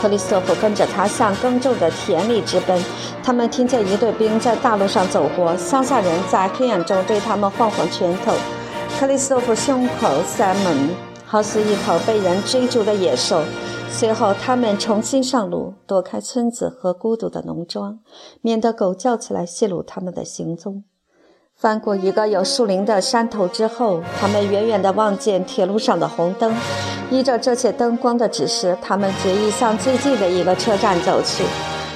[0.00, 2.80] 克里斯托弗跟着他向耕种的田里直奔。
[3.20, 8.32] 他们听见一队兵在大路上走过，乡下人在黑暗中对他们晃晃拳头。
[9.00, 10.88] 克里斯托弗胸口塞满，
[11.26, 13.42] 好似一头被人追逐的野兽。
[13.92, 17.98] 随后，他们重新上路，躲开村子和孤独的农庄，
[18.40, 20.84] 免得狗叫起来泄露他们的行踪。
[21.54, 26.54] 翻过一个有树林的山头之后，他们远远地望见铁路上的红灯。
[27.10, 31.44] 依着这些灯光的指示，他们决意向最近的一个车站走去。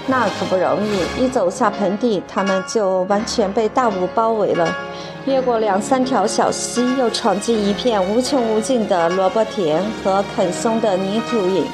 [0.07, 4.69] 那可不容易，一走下盆地，他们就完全被大雾包围了。
[5.25, 11.65] 越过两三条小溪，又闯进一片无穷无尽的萝卜田和啃松的泥土里。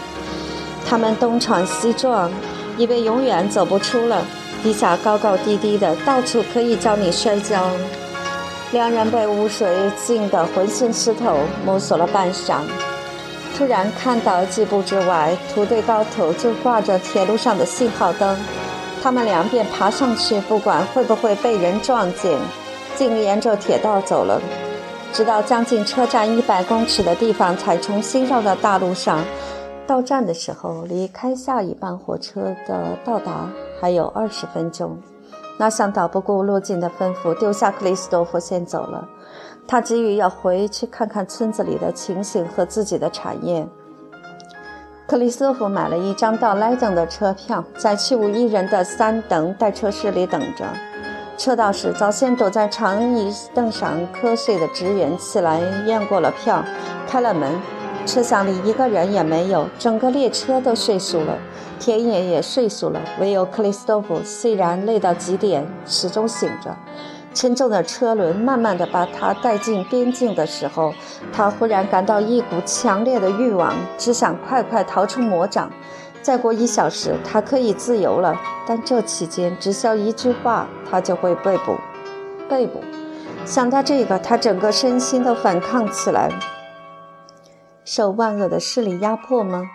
[0.91, 2.28] 他们东闯西撞，
[2.76, 4.26] 以为永远走不出了。
[4.61, 7.70] 地下高高低低的，到处可以叫你摔跤。
[8.72, 9.68] 两人被污水
[10.05, 12.62] 浸得浑身湿透，摸索了半晌，
[13.57, 18.36] 突然看到几步之外，土堆高头就挂着铁路上的信号灯。
[19.01, 22.36] 他们两便爬上去，不管会不会被人撞见。
[22.97, 24.43] 竟沿着铁道走了，
[25.12, 29.24] 直到将近车站一百公尺的地方，才重新绕到大路上。
[29.91, 34.97] 到站的时候，离开下一班火车的到达还有二十分钟。
[35.59, 39.09] 那向导不顾路径的吩咐，丢下克里斯多夫先走了。
[39.66, 43.66] 他急于要回去看看村子里的情形和自己的产业。
[45.09, 50.64] 克里斯多夫买了一张到莱登的车票，在去无一人的三等待车室里等着。
[51.36, 56.62] 车到时，早先躲在长椅凳上瞌睡的职员起来验过了票，
[57.09, 57.51] 开了门。
[58.07, 61.38] 车厢里一个人也没有，整个列车都睡熟了，
[61.78, 66.76] 田野也睡熟了，唯有克里斯多夫虽然累到极点，始终醒着。
[67.32, 70.92] 沉重的车轮慢慢地把他带进边境的时候，
[71.32, 75.70] 他忽然感到一股强烈的欲望，只想快快逃出魔掌。
[76.22, 78.34] 再过一小时，他可以自由了。
[78.66, 81.76] 但这期间，只需一句话，他就会被捕。
[82.48, 82.80] 被捕。
[83.46, 86.28] 想到这个，他整个身心都反抗起来。
[87.93, 89.68] 受万恶的势力压迫吗？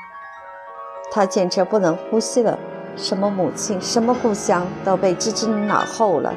[1.11, 2.57] 他简直不能呼吸了。
[2.95, 6.33] 什么母亲，什么故乡，都被置之脑后了。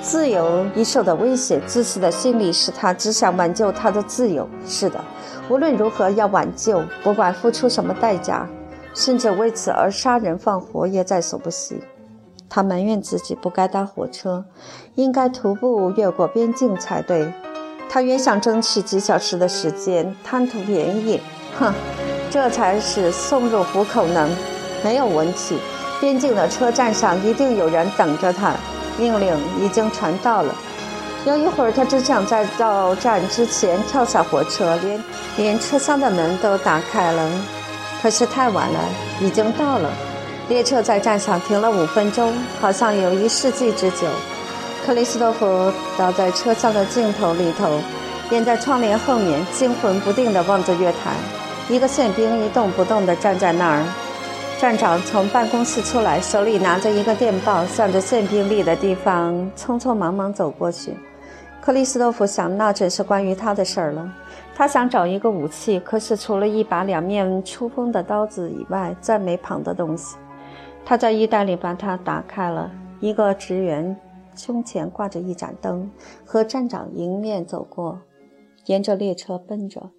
[0.00, 4.48] 自由已受到威胁，自私的心理使他只想挽救他的自由。
[4.66, 5.04] 是的，
[5.50, 8.48] 无论如何要挽救，不管付出什么代价，
[8.94, 11.78] 甚至为此而杀人放火也在所不惜。
[12.48, 14.46] 他埋怨自己不该搭火车，
[14.94, 17.30] 应该徒步越过边境才对。
[17.94, 21.20] 他原想争取几小时的时间，贪图便宜。
[21.56, 21.72] 哼，
[22.28, 24.28] 这才是送入虎口呢。
[24.82, 25.56] 没有问题，
[26.00, 28.52] 边境的车站上一定有人等着他。
[28.98, 29.32] 命令
[29.62, 30.52] 已经传到了。
[31.24, 35.04] 有一会儿，他只想在到站之前跳下火车，连
[35.36, 37.30] 连车厢的门都打开了。
[38.02, 38.80] 可是太晚了，
[39.20, 39.88] 已经到了。
[40.48, 44.08] 列车在站上停了五分钟，好像有一世纪之久。
[44.84, 47.80] 克里斯托弗倒在车厢的尽头里头，
[48.30, 51.14] 掩在窗帘后面，惊魂不定地望着月台。
[51.70, 53.82] 一个宪兵一动不动地站在那儿。
[54.60, 60.94] 站长从办公室出来，手里拿着一个电报，向着宪兵立的地方匆匆忙忙走过去。
[61.62, 64.12] 克里斯托弗想，那正是关于他的事儿了。
[64.54, 70.16] 他想找一个武器，可是除了一把两面出锋的刀子以外，再没旁的东西。
[70.84, 72.70] 他在衣袋里把它打开了。
[73.00, 73.94] 一个职员
[74.34, 75.90] 胸前挂着一盏灯，
[76.24, 78.00] 和站长迎面走过，
[78.66, 79.90] 沿着列车奔着。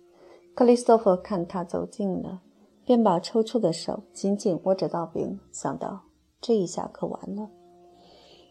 [0.54, 2.42] 克里斯托弗看他走近了。
[2.88, 6.02] 便把抽搐的手紧紧握着刀柄，想到
[6.40, 7.50] 这一下可完了。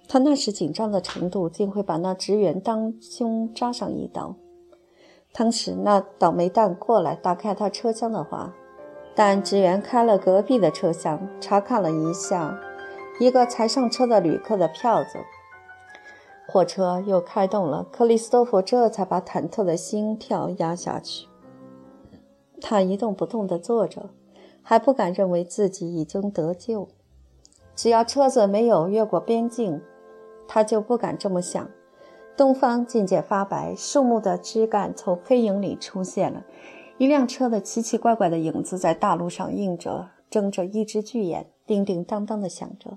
[0.08, 4.34] 他那时紧张的程度，竟会把那职员当胸扎上一刀。
[5.32, 8.52] 当时那倒霉蛋过来打开他车厢的话，
[9.14, 12.58] 但职员开了隔壁的车厢，查看了一下
[13.20, 15.20] 一个才上车的旅客的票子。
[16.46, 21.26] 火车又开动了，克里斯托夫这才把忐忑的心跳压下去。
[22.60, 24.10] 他一动不动地坐着。
[24.66, 26.88] 还不敢认为自己已经得救，
[27.76, 29.82] 只要车子没有越过边境，
[30.48, 31.68] 他就不敢这么想。
[32.34, 36.42] 东方渐渐发白，树木的枝干从黑影里出现了，
[36.96, 42.96] 一辆车的奇奇怪怪的影子在大路上映着，睁着一只巨眼，叮叮当当地响着。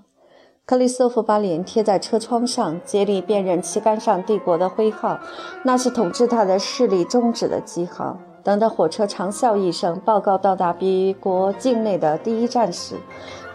[0.68, 5.18] 克里斯托弗把脸贴在车窗上，竭力辨认旗杆上帝国的徽号，
[5.62, 8.18] 那是统治他的势力终止的记号。
[8.44, 12.96] 等到火车长啸一声，报告到达比国境内的第一站时，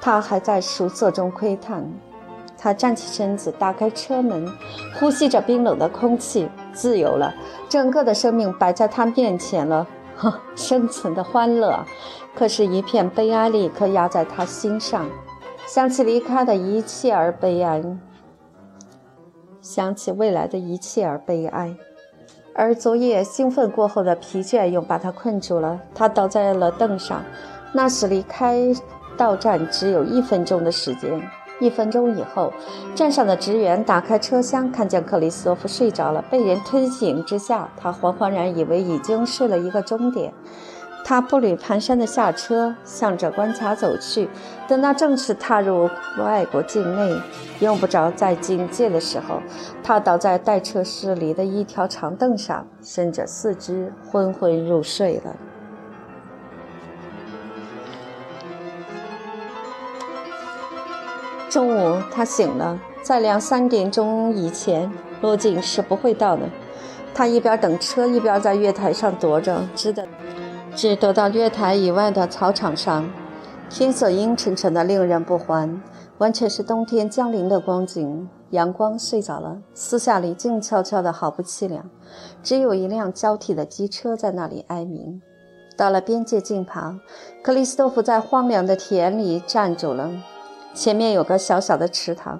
[0.01, 1.87] 他还在熟色中窥探。
[2.57, 4.51] 他站起身子，打开车门，
[4.99, 7.31] 呼吸着冰冷的空气，自由了。
[7.69, 9.85] 整个的生命摆在他面前了，
[10.17, 11.85] 呵， 生存的欢乐。
[12.33, 15.07] 可是，一片悲哀立刻压在他心上，
[15.67, 17.83] 想起离开的一切而悲哀，
[19.61, 21.75] 想起未来的一切而悲哀。
[22.53, 27.23] 而昨夜兴奋过后的疲倦又把他困住了，他倒在了凳上。
[27.73, 28.71] 那时离开
[29.17, 31.21] 到站只有一分钟的时间。
[31.59, 32.51] 一分钟以后，
[32.93, 40.33] 站上的职员打开车厢，看见克里斯托夫睡着了，被人推醒之下，他惶惶然以为已经睡了一个钟点。
[41.05, 44.29] 他步履蹒跚地下车，向着关卡走去。
[44.67, 47.21] 等他正式踏入外国境内，
[47.59, 49.41] 用不着再警戒的时候，
[49.83, 55.35] 他倒在待车室里的一条长凳上，伸着四肢，昏昏入睡了。
[61.49, 64.89] 中午，他醒了，在两三点钟以前，
[65.21, 66.43] 罗景是不会到的。
[67.13, 70.07] 他一边等车，一边在月台上踱着，只等。
[70.75, 73.07] 只躲到月台以外的草场上，
[73.69, 75.81] 天色阴沉沉的，令人不欢，
[76.17, 78.27] 完全是冬天降临的光景。
[78.49, 81.89] 阳光睡着了，私下里静悄悄的，好不凄凉。
[82.41, 85.21] 只有一辆交替的机车在那里哀鸣。
[85.77, 86.99] 到了边界近旁，
[87.43, 90.11] 克里斯托弗在荒凉的田里站住了。
[90.73, 92.39] 前面有个小小的池塘，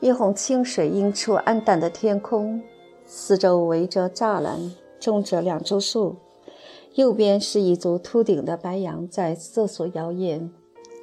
[0.00, 2.62] 一泓清水映出暗淡的天空，
[3.04, 6.16] 四周围着栅栏，种着两株树。
[6.96, 10.48] 右边是一株秃顶的白杨在瑟瑟摇曳，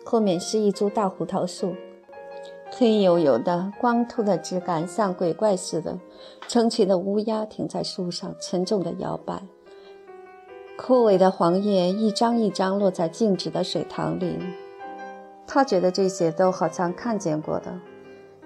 [0.03, 1.75] 后面是一株大胡桃树，
[2.71, 5.99] 黑黝黝的光秃的枝干像鬼怪似的，
[6.47, 9.43] 成群的乌鸦停在树上，沉重地摇摆。
[10.75, 14.39] 枯萎的黄叶一张一张落在静止的水塘里，
[15.45, 17.71] 他觉得这些都好像看见过的，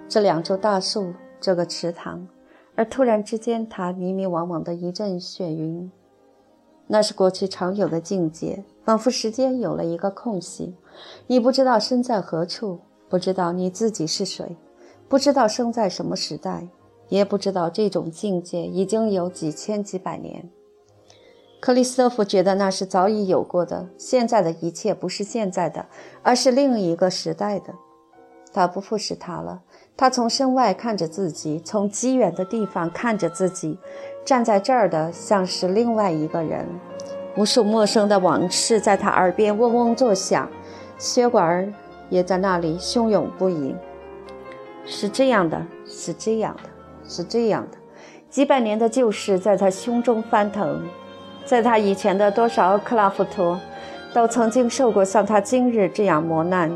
[0.10, 2.28] 这两株大树，这个池塘，
[2.76, 5.90] 而突然之间，他迷迷惘惘的一阵眩晕。
[6.88, 10.76] 那是过去常有的境界，仿佛时间有了一个空隙。
[11.28, 12.80] 你不知道身在何处，
[13.10, 14.56] 不知道你自己是谁，
[15.08, 16.68] 不知道生在什么时代，
[17.10, 20.50] 也不知道这种境界已经有几千几百年。
[21.60, 25.86] 克里斯托弗觉得那是早已有过的，现在的一切不是现在的，
[26.22, 27.74] 而是另一个时代的。
[28.54, 29.62] 他不复是他了。
[29.98, 33.80] 他从身外看着自己，从极远的地方看着自己，
[34.24, 36.68] 站在这儿的像是另外一个人。
[37.36, 40.48] 无数陌生的往事在他耳边嗡嗡作响，
[41.00, 41.74] 血管
[42.10, 43.76] 也在那里汹涌不已。
[44.86, 46.70] 是这样的，是这样的，
[47.08, 47.78] 是这样的，
[48.30, 50.88] 几百年的旧事在他胸中翻腾。
[51.44, 53.60] 在他以前的多少克拉夫托，
[54.14, 56.72] 都曾经受过像他今日这样磨难，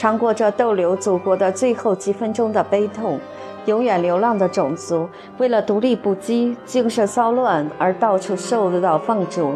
[0.00, 3.18] 尝过这逗留祖国的最后几分钟的悲痛。
[3.66, 9.54] 永远流浪的种族，为了独立不羁、精神骚乱而到处受到放逐，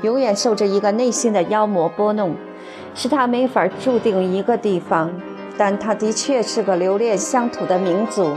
[0.00, 2.34] 永远受着一个内心的妖魔拨弄，
[2.94, 5.12] 使他没法注定一个地方。
[5.58, 8.34] 但他的确是个留恋乡土的民族，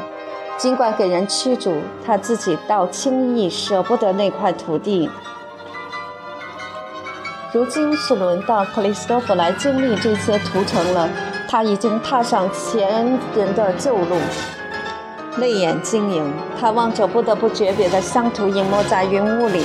[0.58, 1.76] 尽管给人驱逐，
[2.06, 5.10] 他自己倒轻易舍不得那块土地。
[7.54, 11.10] 如今是轮到克里斯多夫来经历这些屠城了，
[11.48, 14.18] 他已经踏上前人的旧路，
[15.38, 16.34] 泪眼晶莹。
[16.60, 19.64] 他望着不得不诀别的乡土隐没在云雾里。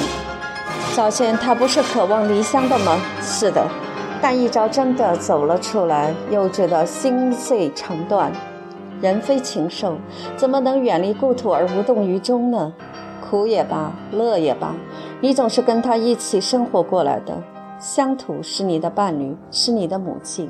[0.94, 3.00] 早先他不是渴望离乡的吗？
[3.20, 3.66] 是的，
[4.20, 8.30] 但一朝真的走了出来，又觉得心碎肠断。
[9.00, 9.96] 人非禽兽，
[10.36, 12.72] 怎么能远离故土而无动于衷呢？
[13.28, 14.74] 苦也罢，乐也罢，
[15.20, 17.42] 你总是跟他一起生活过来的。
[17.80, 20.48] 乡土是你的伴侣，是你的母亲。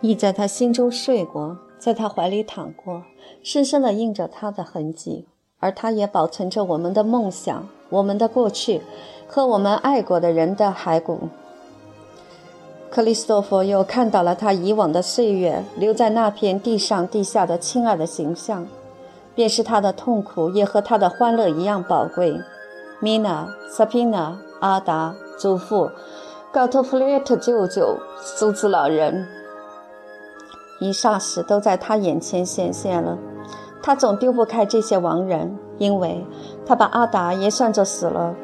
[0.00, 3.02] 亦在他心中睡过，在他怀里躺过，
[3.42, 5.26] 深深地印着他的痕迹。
[5.60, 8.80] 而他也保存着我们的梦想、我们的过去
[9.26, 11.28] 和我们爱过的人的骸骨。
[12.90, 18.68] 克里斯托弗又看到了他以往的岁月留在那片地上地下的亲爱的形象，
[19.34, 22.40] 便是他的痛苦也和他的欢乐一样宝贵。
[23.00, 25.90] 米娜、萨皮娜、阿达、祖父。
[26.50, 29.28] 高特弗列特舅舅、苏子老人，
[30.78, 33.18] 一霎时都在他眼前显现了。
[33.82, 36.24] 他总丢不开这些亡人，因为
[36.66, 38.34] 他把阿达也算作死了。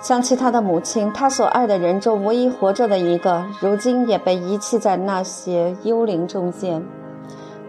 [0.00, 6.84] 想起他的母亲，他所爱的人中唯一活着的一个，如今也被遗弃在那些幽灵中间，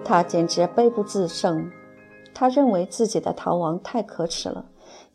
[0.03, 1.71] 他简直悲不自胜。
[2.33, 4.65] 他认为自己的逃亡太可耻了，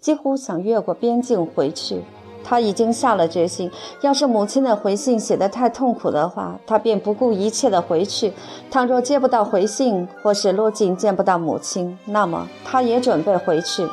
[0.00, 2.02] 几乎想越过边境回去。
[2.50, 3.70] 他已经下了决心，
[4.00, 8.32] 要是母亲的回信写得太痛苦的话，他便不顾一切的回去。
[8.68, 13.86] 倘若接不到回信，或是落井见不到母亲，那么他也准备回去。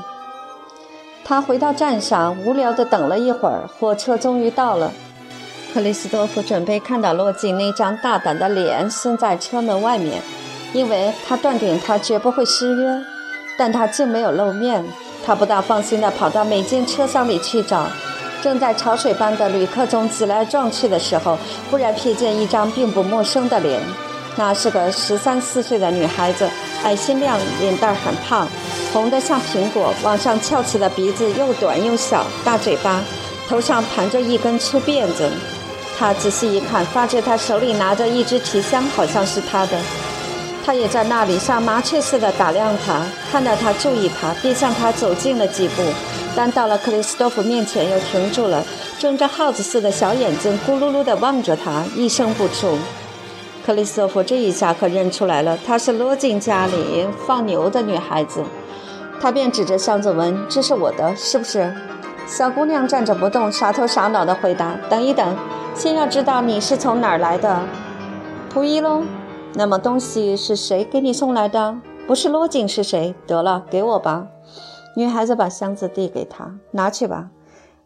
[1.24, 4.92] 他回到站上，无聊地等了一会儿，火车终于到了。
[5.72, 10.24] 克里斯多夫准备看到洛井那张大胆的脸伸在车门外面，
[10.74, 13.04] 因为他断定他绝不会失约，
[13.56, 14.84] 但他竟没有露面。
[15.24, 17.86] 他不大放心地跑到每间车厢里去找。
[18.42, 21.38] 正在潮水般的旅客中挤来撞去的时候，
[21.70, 23.82] 忽然瞥见一张并不陌生的脸。
[24.36, 26.48] 那是个十三四岁的女孩子，
[26.84, 28.48] 矮心亮，脸蛋很胖，
[28.94, 33.02] 红得像苹果，往上翘起的鼻子又短又小，大嘴巴，
[33.50, 35.28] 头上盘着一根粗辫子。
[35.98, 39.76] 他仔细一看，发觉她手里拿着一只提箱，好像是他的。
[40.64, 45.82] 他也在那里像麻雀似的打量他，看到他注意他，便向他走近了几步。
[46.38, 48.64] 但到了克里斯多夫面前，又停住了，
[49.00, 52.78] 睁着耗子似的小眼睛，咕噜噜地望着他，一声不出。
[53.66, 58.44] 克里斯托夫这一下可认出来了，她是罗晋家里放牛的女孩子。
[59.20, 61.74] 他便指着箱子问：“这是我的，是不是？”
[62.28, 65.36] 小姑娘站着不动，傻头傻脑地回答：“等一等，
[65.74, 67.64] 先要知道你是从哪儿来的。
[68.54, 69.02] ”“仆役喽。
[69.56, 71.76] ”“那么东西是谁给你送来的？
[72.06, 73.16] 不是罗晋是谁？
[73.26, 74.28] 得了，给我吧。”
[74.98, 77.30] 女孩子把箱子递给他，拿去吧。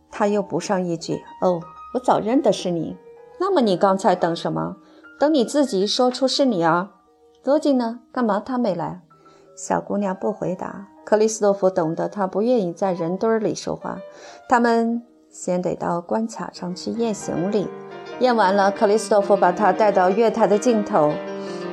[0.09, 1.59] 他又补上一句：“哦，
[1.93, 2.95] 我早认得是你。
[3.37, 4.77] 那么你刚才等什么？
[5.19, 6.91] 等你自己说出是你啊。
[7.43, 7.99] 罗晋呢？
[8.13, 9.01] 干嘛他没来？”
[9.57, 10.87] 小姑娘不回答。
[11.03, 13.97] 克里斯托夫懂得她不愿意在人堆里说话。
[14.47, 17.67] 他们先得到关卡上去验行李。
[18.21, 21.11] 验完了，克里斯托夫把她带到月台的尽头。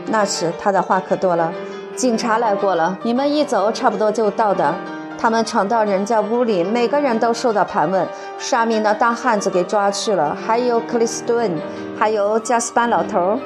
[0.08, 1.52] 那时他的话可多了。
[1.94, 4.74] 警察来过了，你们一走，差不多就到的。
[5.18, 8.06] 他们闯到人家屋里，每个人都受到盘问。
[8.38, 11.50] 沙米那大汉子给抓去了，还有克里斯顿，
[11.98, 13.38] 还有加斯班老头。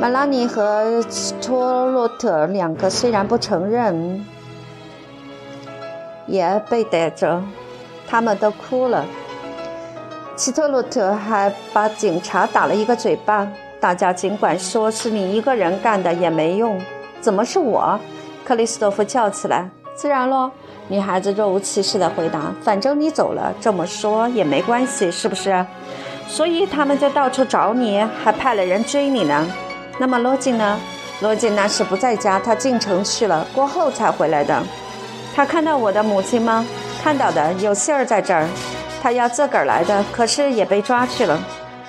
[0.00, 1.04] 马拉尼和
[1.42, 4.24] 托洛特两个虽然不承认，
[6.26, 7.42] 也被逮着。
[8.08, 9.04] 他们都哭了。
[10.36, 13.46] 希特洛特还把警察打了一个嘴巴。
[13.80, 16.80] 大家尽管说是你一个人干的也没用，
[17.20, 17.98] 怎么是我？
[18.44, 19.68] 克里斯托夫叫起来。
[19.94, 20.50] 自然喽，
[20.92, 22.54] 女孩子若无其事地回答。
[22.60, 25.64] 反正你走了，这么说也没关系，是不是？
[26.28, 29.46] 所以他们就到处找你，还派了人追你呢。
[29.98, 30.78] 那么罗晋呢？
[31.22, 34.62] 罗晋那时不在家，他进城去了，过后才回来的。
[35.34, 36.66] 他看到我的母亲吗？
[37.02, 38.46] 看到的，有信儿在这儿。
[39.02, 41.40] 他要自个儿来的，可是也被抓去了。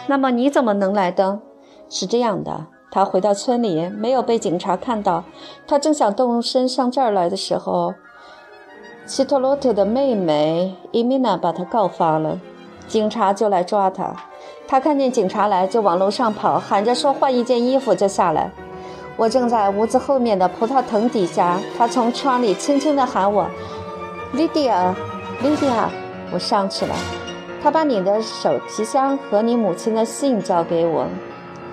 [0.08, 1.42] 那么你怎么能来的？
[1.90, 5.26] 是这样的，他回到村里，没有被警察看到。
[5.68, 7.94] 他正想动身上这儿来的时候，
[9.06, 12.40] 希特洛特的妹妹伊米娜把他告发了，
[12.88, 14.14] 警察就来抓他。
[14.66, 18.50] 他看见警察来，就往楼上跑，喊着说换一件衣服就下来。
[19.18, 23.46] 我正在屋子后面的葡萄藤底下，他从窗里轻轻地喊我
[24.34, 24.96] ：“莉迪亚，
[25.44, 25.90] 莉迪亚。”
[26.34, 26.96] 我上去了，
[27.62, 31.06] 他把你的手提箱和你母亲的信交给我，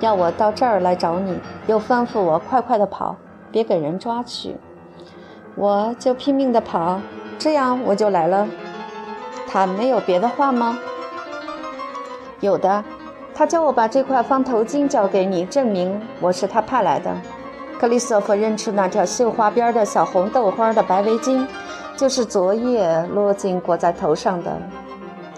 [0.01, 3.17] 要我到这儿来找你，又吩咐我快快的跑，
[3.51, 4.57] 别给人抓去。
[5.57, 7.01] 我就拼命的跑，
[7.41, 8.47] 这样我就来了。
[9.49, 10.79] 他没有别的话吗？
[12.39, 12.85] 有的，
[13.35, 17.11] 他叫我把这块方头巾交给你，证明我是他派来的。
[17.81, 21.45] 克里斯托弗认出那条绣花边的小红豆花的白围巾。
[21.97, 24.57] 就是昨夜罗金裹在头上的。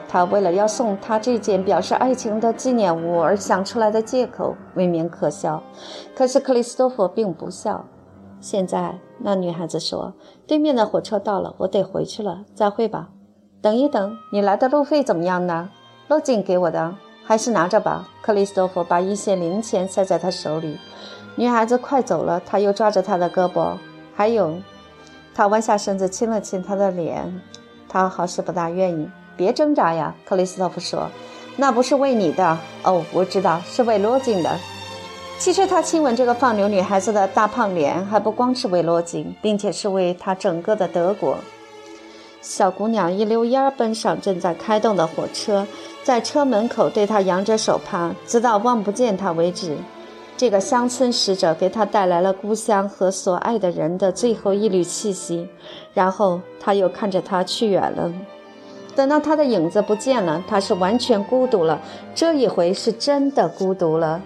[0.09, 5.61] 他为了要送他这件表示爱情的纪念物而想出来的借口，未免可笑。
[6.15, 7.85] 可是克里斯托弗并不笑。
[8.43, 10.13] 现在，那女孩子说
[10.47, 13.09] ：“对面的火车到了，我得回去了，再会吧。”
[13.63, 15.71] 等一等，你来的路费怎么样呢？
[16.09, 18.09] 罗金给我的，还是拿着吧。
[18.21, 20.77] 克里斯托弗把一些零钱塞在他手里。
[21.37, 23.77] 女孩子快走了，他又抓着她的胳膊。
[24.15, 24.57] 还有。
[25.35, 27.41] 他弯下身子亲了亲他的脸，
[27.89, 29.09] 他好似不大愿意。
[29.35, 31.09] 别挣扎呀，克里斯托弗说
[31.57, 34.59] ：“那不是为你的哦，我知道是为罗金的。
[35.43, 41.37] 其实他亲吻这个放牛女孩子的大胖脸，还不光是为罗金，并且是为他整个的德国。”
[42.41, 45.67] 小姑娘一溜烟儿奔上正在开动的火车，
[46.05, 49.77] 在车门口对他扬着手帕，直到望不见他为止。
[50.37, 55.49] 这个乡村使者给他带来了故乡和所爱的人的最后一缕气息，
[55.93, 58.13] 然后他又看着他去远了。
[58.95, 61.81] 等到他的影子不见了，他是完全孤独了。
[62.15, 64.21] 这一回是真的孤独了，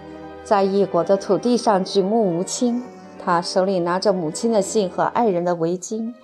[0.47, 2.81] 在异国的土地上举目无亲。
[3.25, 6.15] 他手里拿着母亲的信和爱人的围巾，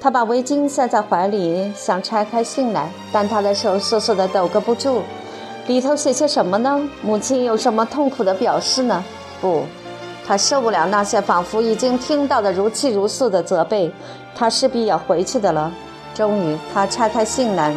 [0.00, 5.02] 他把围巾塞在怀里，想拆开信来，但他的手瑟瑟的抖个不住。
[5.66, 6.88] 里头写些什么呢？
[7.02, 9.04] 母亲有什么痛苦的表示呢？
[9.40, 9.64] 不，
[10.24, 13.90] 他受不了那些仿佛已经听到的如泣如诉的责备，
[14.32, 15.72] 他势必要回去的了。
[16.14, 17.74] 终于，他拆开信来。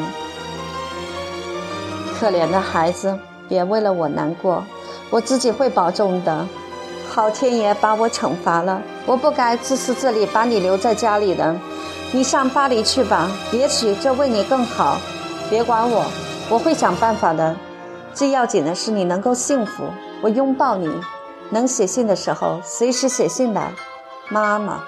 [2.20, 3.18] 可怜的孩子，
[3.50, 4.64] 别为了我难过，
[5.10, 6.48] 我自己会保重的。
[7.08, 11.56] 好天爷把我惩罚了，我不该自私自利把你留在家里的。
[12.12, 14.98] 你上巴黎去吧，也许这为你更好。
[15.50, 16.06] 别管我，
[16.50, 17.56] 我会想办法的。
[18.14, 19.84] 最要紧的是你能够幸福。
[20.22, 20.90] 我拥抱你。
[21.52, 23.72] 能写信的时候，随时写信来。
[24.30, 24.84] 妈妈，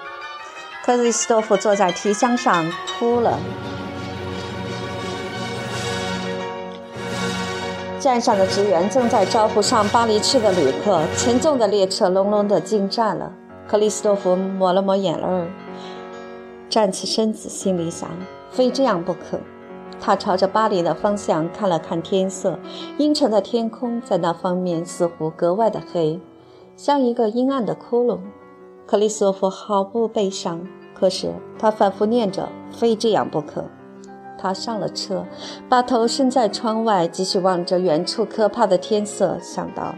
[0.84, 3.38] 克里斯多夫坐在提箱上哭了。
[7.98, 11.02] 站上的职员正在招呼上巴黎去的旅客。
[11.16, 13.32] 沉重的列车隆隆地进站了。
[13.66, 15.48] 克里斯多夫抹了抹眼泪，
[16.70, 18.08] 站起身子，心里想：
[18.50, 19.38] 非这样不可。
[20.00, 22.58] 他朝着巴黎的方向看了看天色，
[22.96, 26.20] 阴沉的天空在那方面似乎格外的黑。
[26.76, 28.20] 像一个阴暗的窟窿，
[28.86, 30.66] 克里斯托弗毫不悲伤。
[30.94, 33.64] 可是他反复念着“非这样不可”。
[34.38, 35.26] 他上了车，
[35.68, 39.94] 把头伸在窗外，继续望着远处可怕的天色，想到：“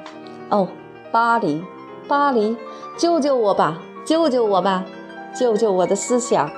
[0.51, 0.67] 哦，
[1.13, 1.63] 巴黎，
[2.09, 2.57] 巴黎，
[2.99, 4.85] 救救我吧，救救我吧，
[5.39, 6.51] 救救我的思想！”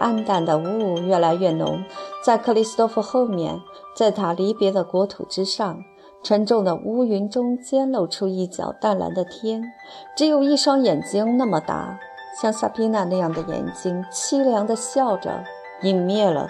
[0.00, 1.84] 暗淡的雾越来越浓，
[2.24, 3.60] 在克里斯托夫后面，
[3.94, 5.84] 在他离别的国土之上。
[6.22, 9.72] 沉重的乌云中间露出一角淡蓝的天，
[10.14, 11.98] 只有一双眼睛那么大，
[12.38, 15.42] 像萨宾娜那样的眼睛，凄凉地笑着，
[15.82, 16.46] 隐灭了。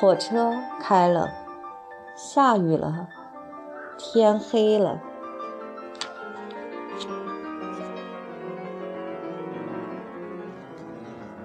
[0.00, 1.30] 火车开了，
[2.16, 3.06] 下雨了，
[3.98, 4.98] 天黑了。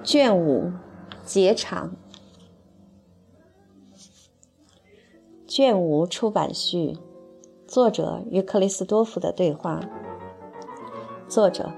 [0.01, 0.71] 卷五，
[1.25, 1.91] 结场。
[5.45, 6.97] 卷五出版序。
[7.67, 9.81] 作者与克里斯多夫的对话。
[11.27, 11.73] 作者，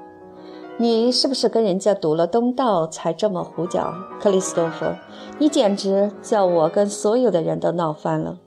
[0.80, 3.91] 你是不是跟人家读了东道才这么胡搅？
[4.21, 4.86] 克里斯多夫，
[5.39, 8.38] 你简直叫我跟所有的人都闹翻了。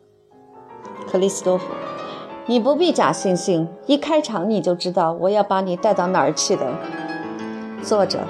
[1.10, 1.64] 克里斯多夫，
[2.46, 6.64] 你不必假惺惺，一开场你就知道我要把你带到哪儿去的。
[7.82, 8.20] 作者。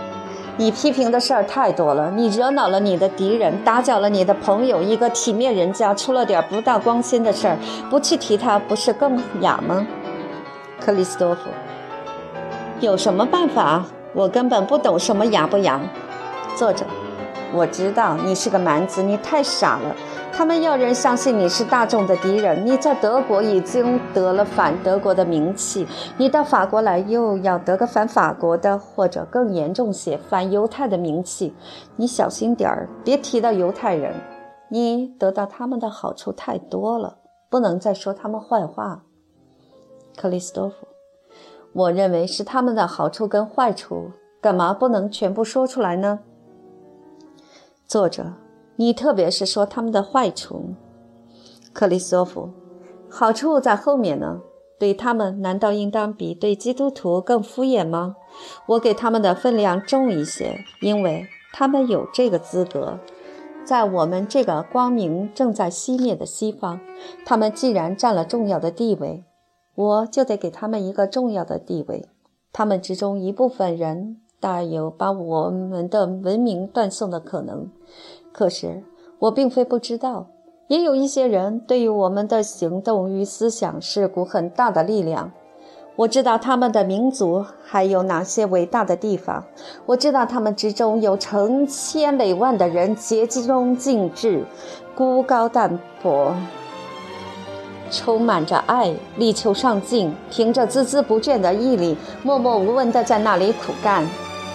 [0.57, 7.57] 你批评的事儿太多了，你惹恼了你的敌人，打搅了你的朋友，一个体面人家出了点不大光鲜的事儿，
[7.88, 9.86] 不去提他，不是更雅吗？
[10.78, 11.48] 克里斯多夫，
[12.81, 13.85] 有什么办法？
[14.14, 15.78] 我根本不懂什么雅不雅。
[16.57, 16.87] 作者，
[17.53, 19.95] 我知道你是个蛮子，你太傻了。
[20.33, 31.55] 他们要人相信你是大众的敌人，你在德国已经得了反德国的名气，你到法国来又要得个反法国的，或者更严重些反犹太的名气。
[31.97, 34.14] 你小心点儿，别提到犹太人。
[34.70, 37.18] 你得到他们的好处太多了，
[37.51, 39.03] 不能再说他们坏话。
[40.16, 40.74] 克里斯多夫，
[41.72, 44.10] 我认为是他们的好处跟坏处，
[44.40, 46.20] 干嘛不能全部说出来呢？
[47.86, 48.32] 作者。
[48.76, 50.74] 你特别是说他们的坏处，
[51.74, 52.50] 克里斯托夫，
[53.10, 54.40] 好处在后面呢。
[54.78, 58.16] 对他们，难道应当比对基督徒更敷衍吗？
[58.64, 62.98] 我给他们的分量重一些，因为他们有这个资格。
[63.62, 66.80] 在我们这个光明正在熄灭的西方，
[67.26, 69.22] 他们既然占了重要的地位，
[69.74, 72.08] 我就得给他们一个重要的地位。
[72.52, 77.70] 他们之中一部分人大有把我们的文明断送的可能。
[78.32, 78.82] 可是，
[79.20, 80.26] 我并非不知道，
[80.68, 85.32] 也有一些人对于我们的行动与思想是股很大的力量。
[85.96, 89.44] 我知道他们的民族还有哪些伟大的地方，
[89.84, 94.44] 我知道他们之中有成千累万的人竭忠尽智、
[94.96, 96.34] 孤高淡泊，
[97.91, 104.07] 充满着爱，力求上进，凭着孜孜不倦的毅力，默默无闻地在那里苦干。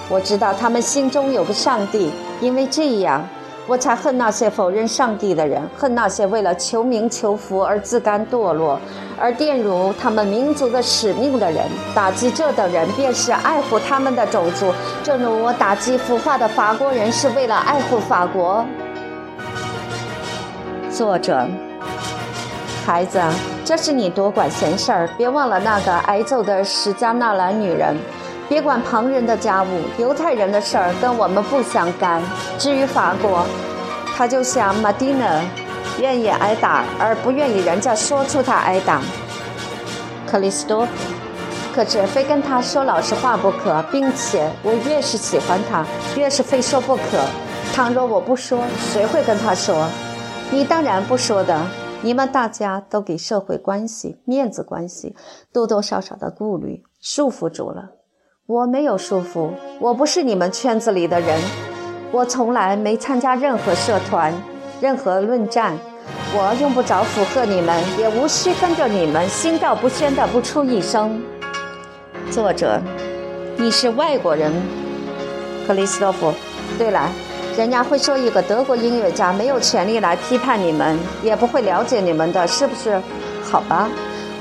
[0.10, 3.24] 我知道他们心中有个上帝，因为这样。
[3.68, 8.80] 我才恨那些否认上帝的人，恨那些为了求名求福而自甘堕落，
[9.20, 11.64] 而玷辱他们民族的使命的人。
[11.96, 14.72] 打击这等人，便是爱护他们的种族，
[15.04, 18.64] 正如我打击腐化的法国人是为了爱护法国。
[20.92, 21.48] 作者，
[22.86, 23.20] 孩子，
[23.66, 27.98] 这是你多管闲事儿，别忘了那个挨揍的史加纳兰女人。
[28.48, 29.68] 别管旁人的家务，
[29.98, 32.22] 犹太人的事儿跟我们不相干。
[32.60, 33.44] 至于法国，
[34.16, 35.42] 他就像马蒂娜，
[36.00, 39.02] 愿意挨打而不愿意人家说出他挨打。
[40.28, 40.92] 克里斯多夫，
[41.74, 45.84] 可是非跟他说老实话不可，并且我越是喜欢他，
[46.16, 47.02] 越是非说不可。
[47.74, 48.60] 倘若我不说，
[48.94, 49.88] 谁会跟他说？
[50.52, 51.60] 你当然不说的。
[52.06, 55.16] 你们大家都给社会关系、面子关系
[55.52, 57.94] 多多少少的顾虑束缚住了。
[58.46, 59.50] 我没有束缚，
[59.80, 61.42] 我不是你们圈子里的人，
[62.12, 64.32] 我从来没参加任何社团、
[64.80, 65.76] 任何论战，
[66.36, 71.20] 我用不着附和你们，也无需跟着你们心照不宣的不出一声。
[72.30, 72.80] 作者，
[73.58, 74.54] 你是外国人，
[75.66, 76.32] 克里斯托弗。
[76.78, 77.10] 对了，
[77.58, 83.02] 人家会说一个德国音乐家没有权利来批判你们，也不会了解你们的，是不是？
[83.44, 83.90] 好吧。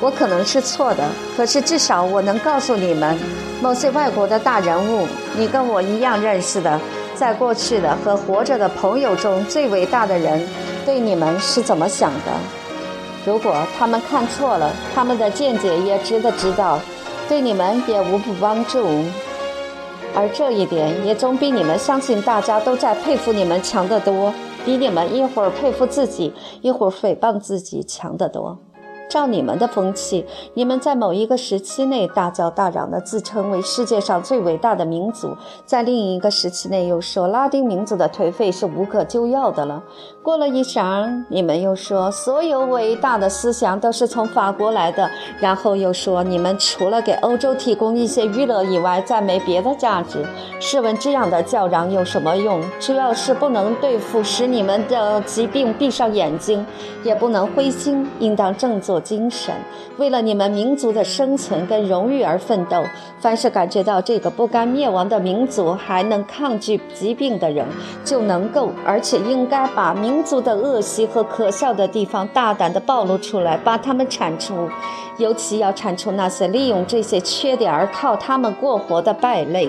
[0.00, 1.04] 我可能是错的，
[1.36, 3.16] 可是至少我能告诉你们，
[3.62, 5.06] 某些外国的大人物，
[5.36, 6.78] 你跟我一样认识的，
[7.14, 10.44] 在过去的和活着的朋友中最伟大的人，
[10.84, 12.32] 对你们是怎么想的？
[13.24, 16.80] 如果他们看错了，他们的见解也值得知道，
[17.28, 19.04] 对你们也无不帮助。
[20.14, 24.32] 而这一点也总比你们相信大家都在佩服你们强得多，
[24.64, 28.56] 比你们一会儿佩服自己，一会儿诽谤自己强得多。
[29.10, 39.84] 照你们的风气，你们在某一个时期内大叫大嚷的自称为世界上最伟大的民族，在另一个时期内又说拉丁民族的颓废是无可救药的了。
[40.24, 50.24] 过了一晌，你们又说所有伟大的思想都是从法国来的，然后又说你们除了给欧洲提供一些娱乐以外，再没别的价值。
[50.58, 52.58] 试问这样的叫嚷有什么用？
[52.80, 56.64] 只要是不能对付使你们的疾病闭上眼睛，
[57.02, 58.98] 也不能灰心，应当振作。
[58.98, 59.54] 精神，
[59.98, 62.82] 为了你们民族的生存跟荣誉而奋斗。
[63.18, 67.66] 凡是感觉到这个不甘灭亡的民族还能抗拒疾病的人，
[68.04, 74.70] 就能够，而且应该把民民族的恶习和可笑的地方大胆地暴露出来，把他们铲除。
[75.18, 79.68] 尤其要铲除那些利用这些缺点而靠他们过活的败类。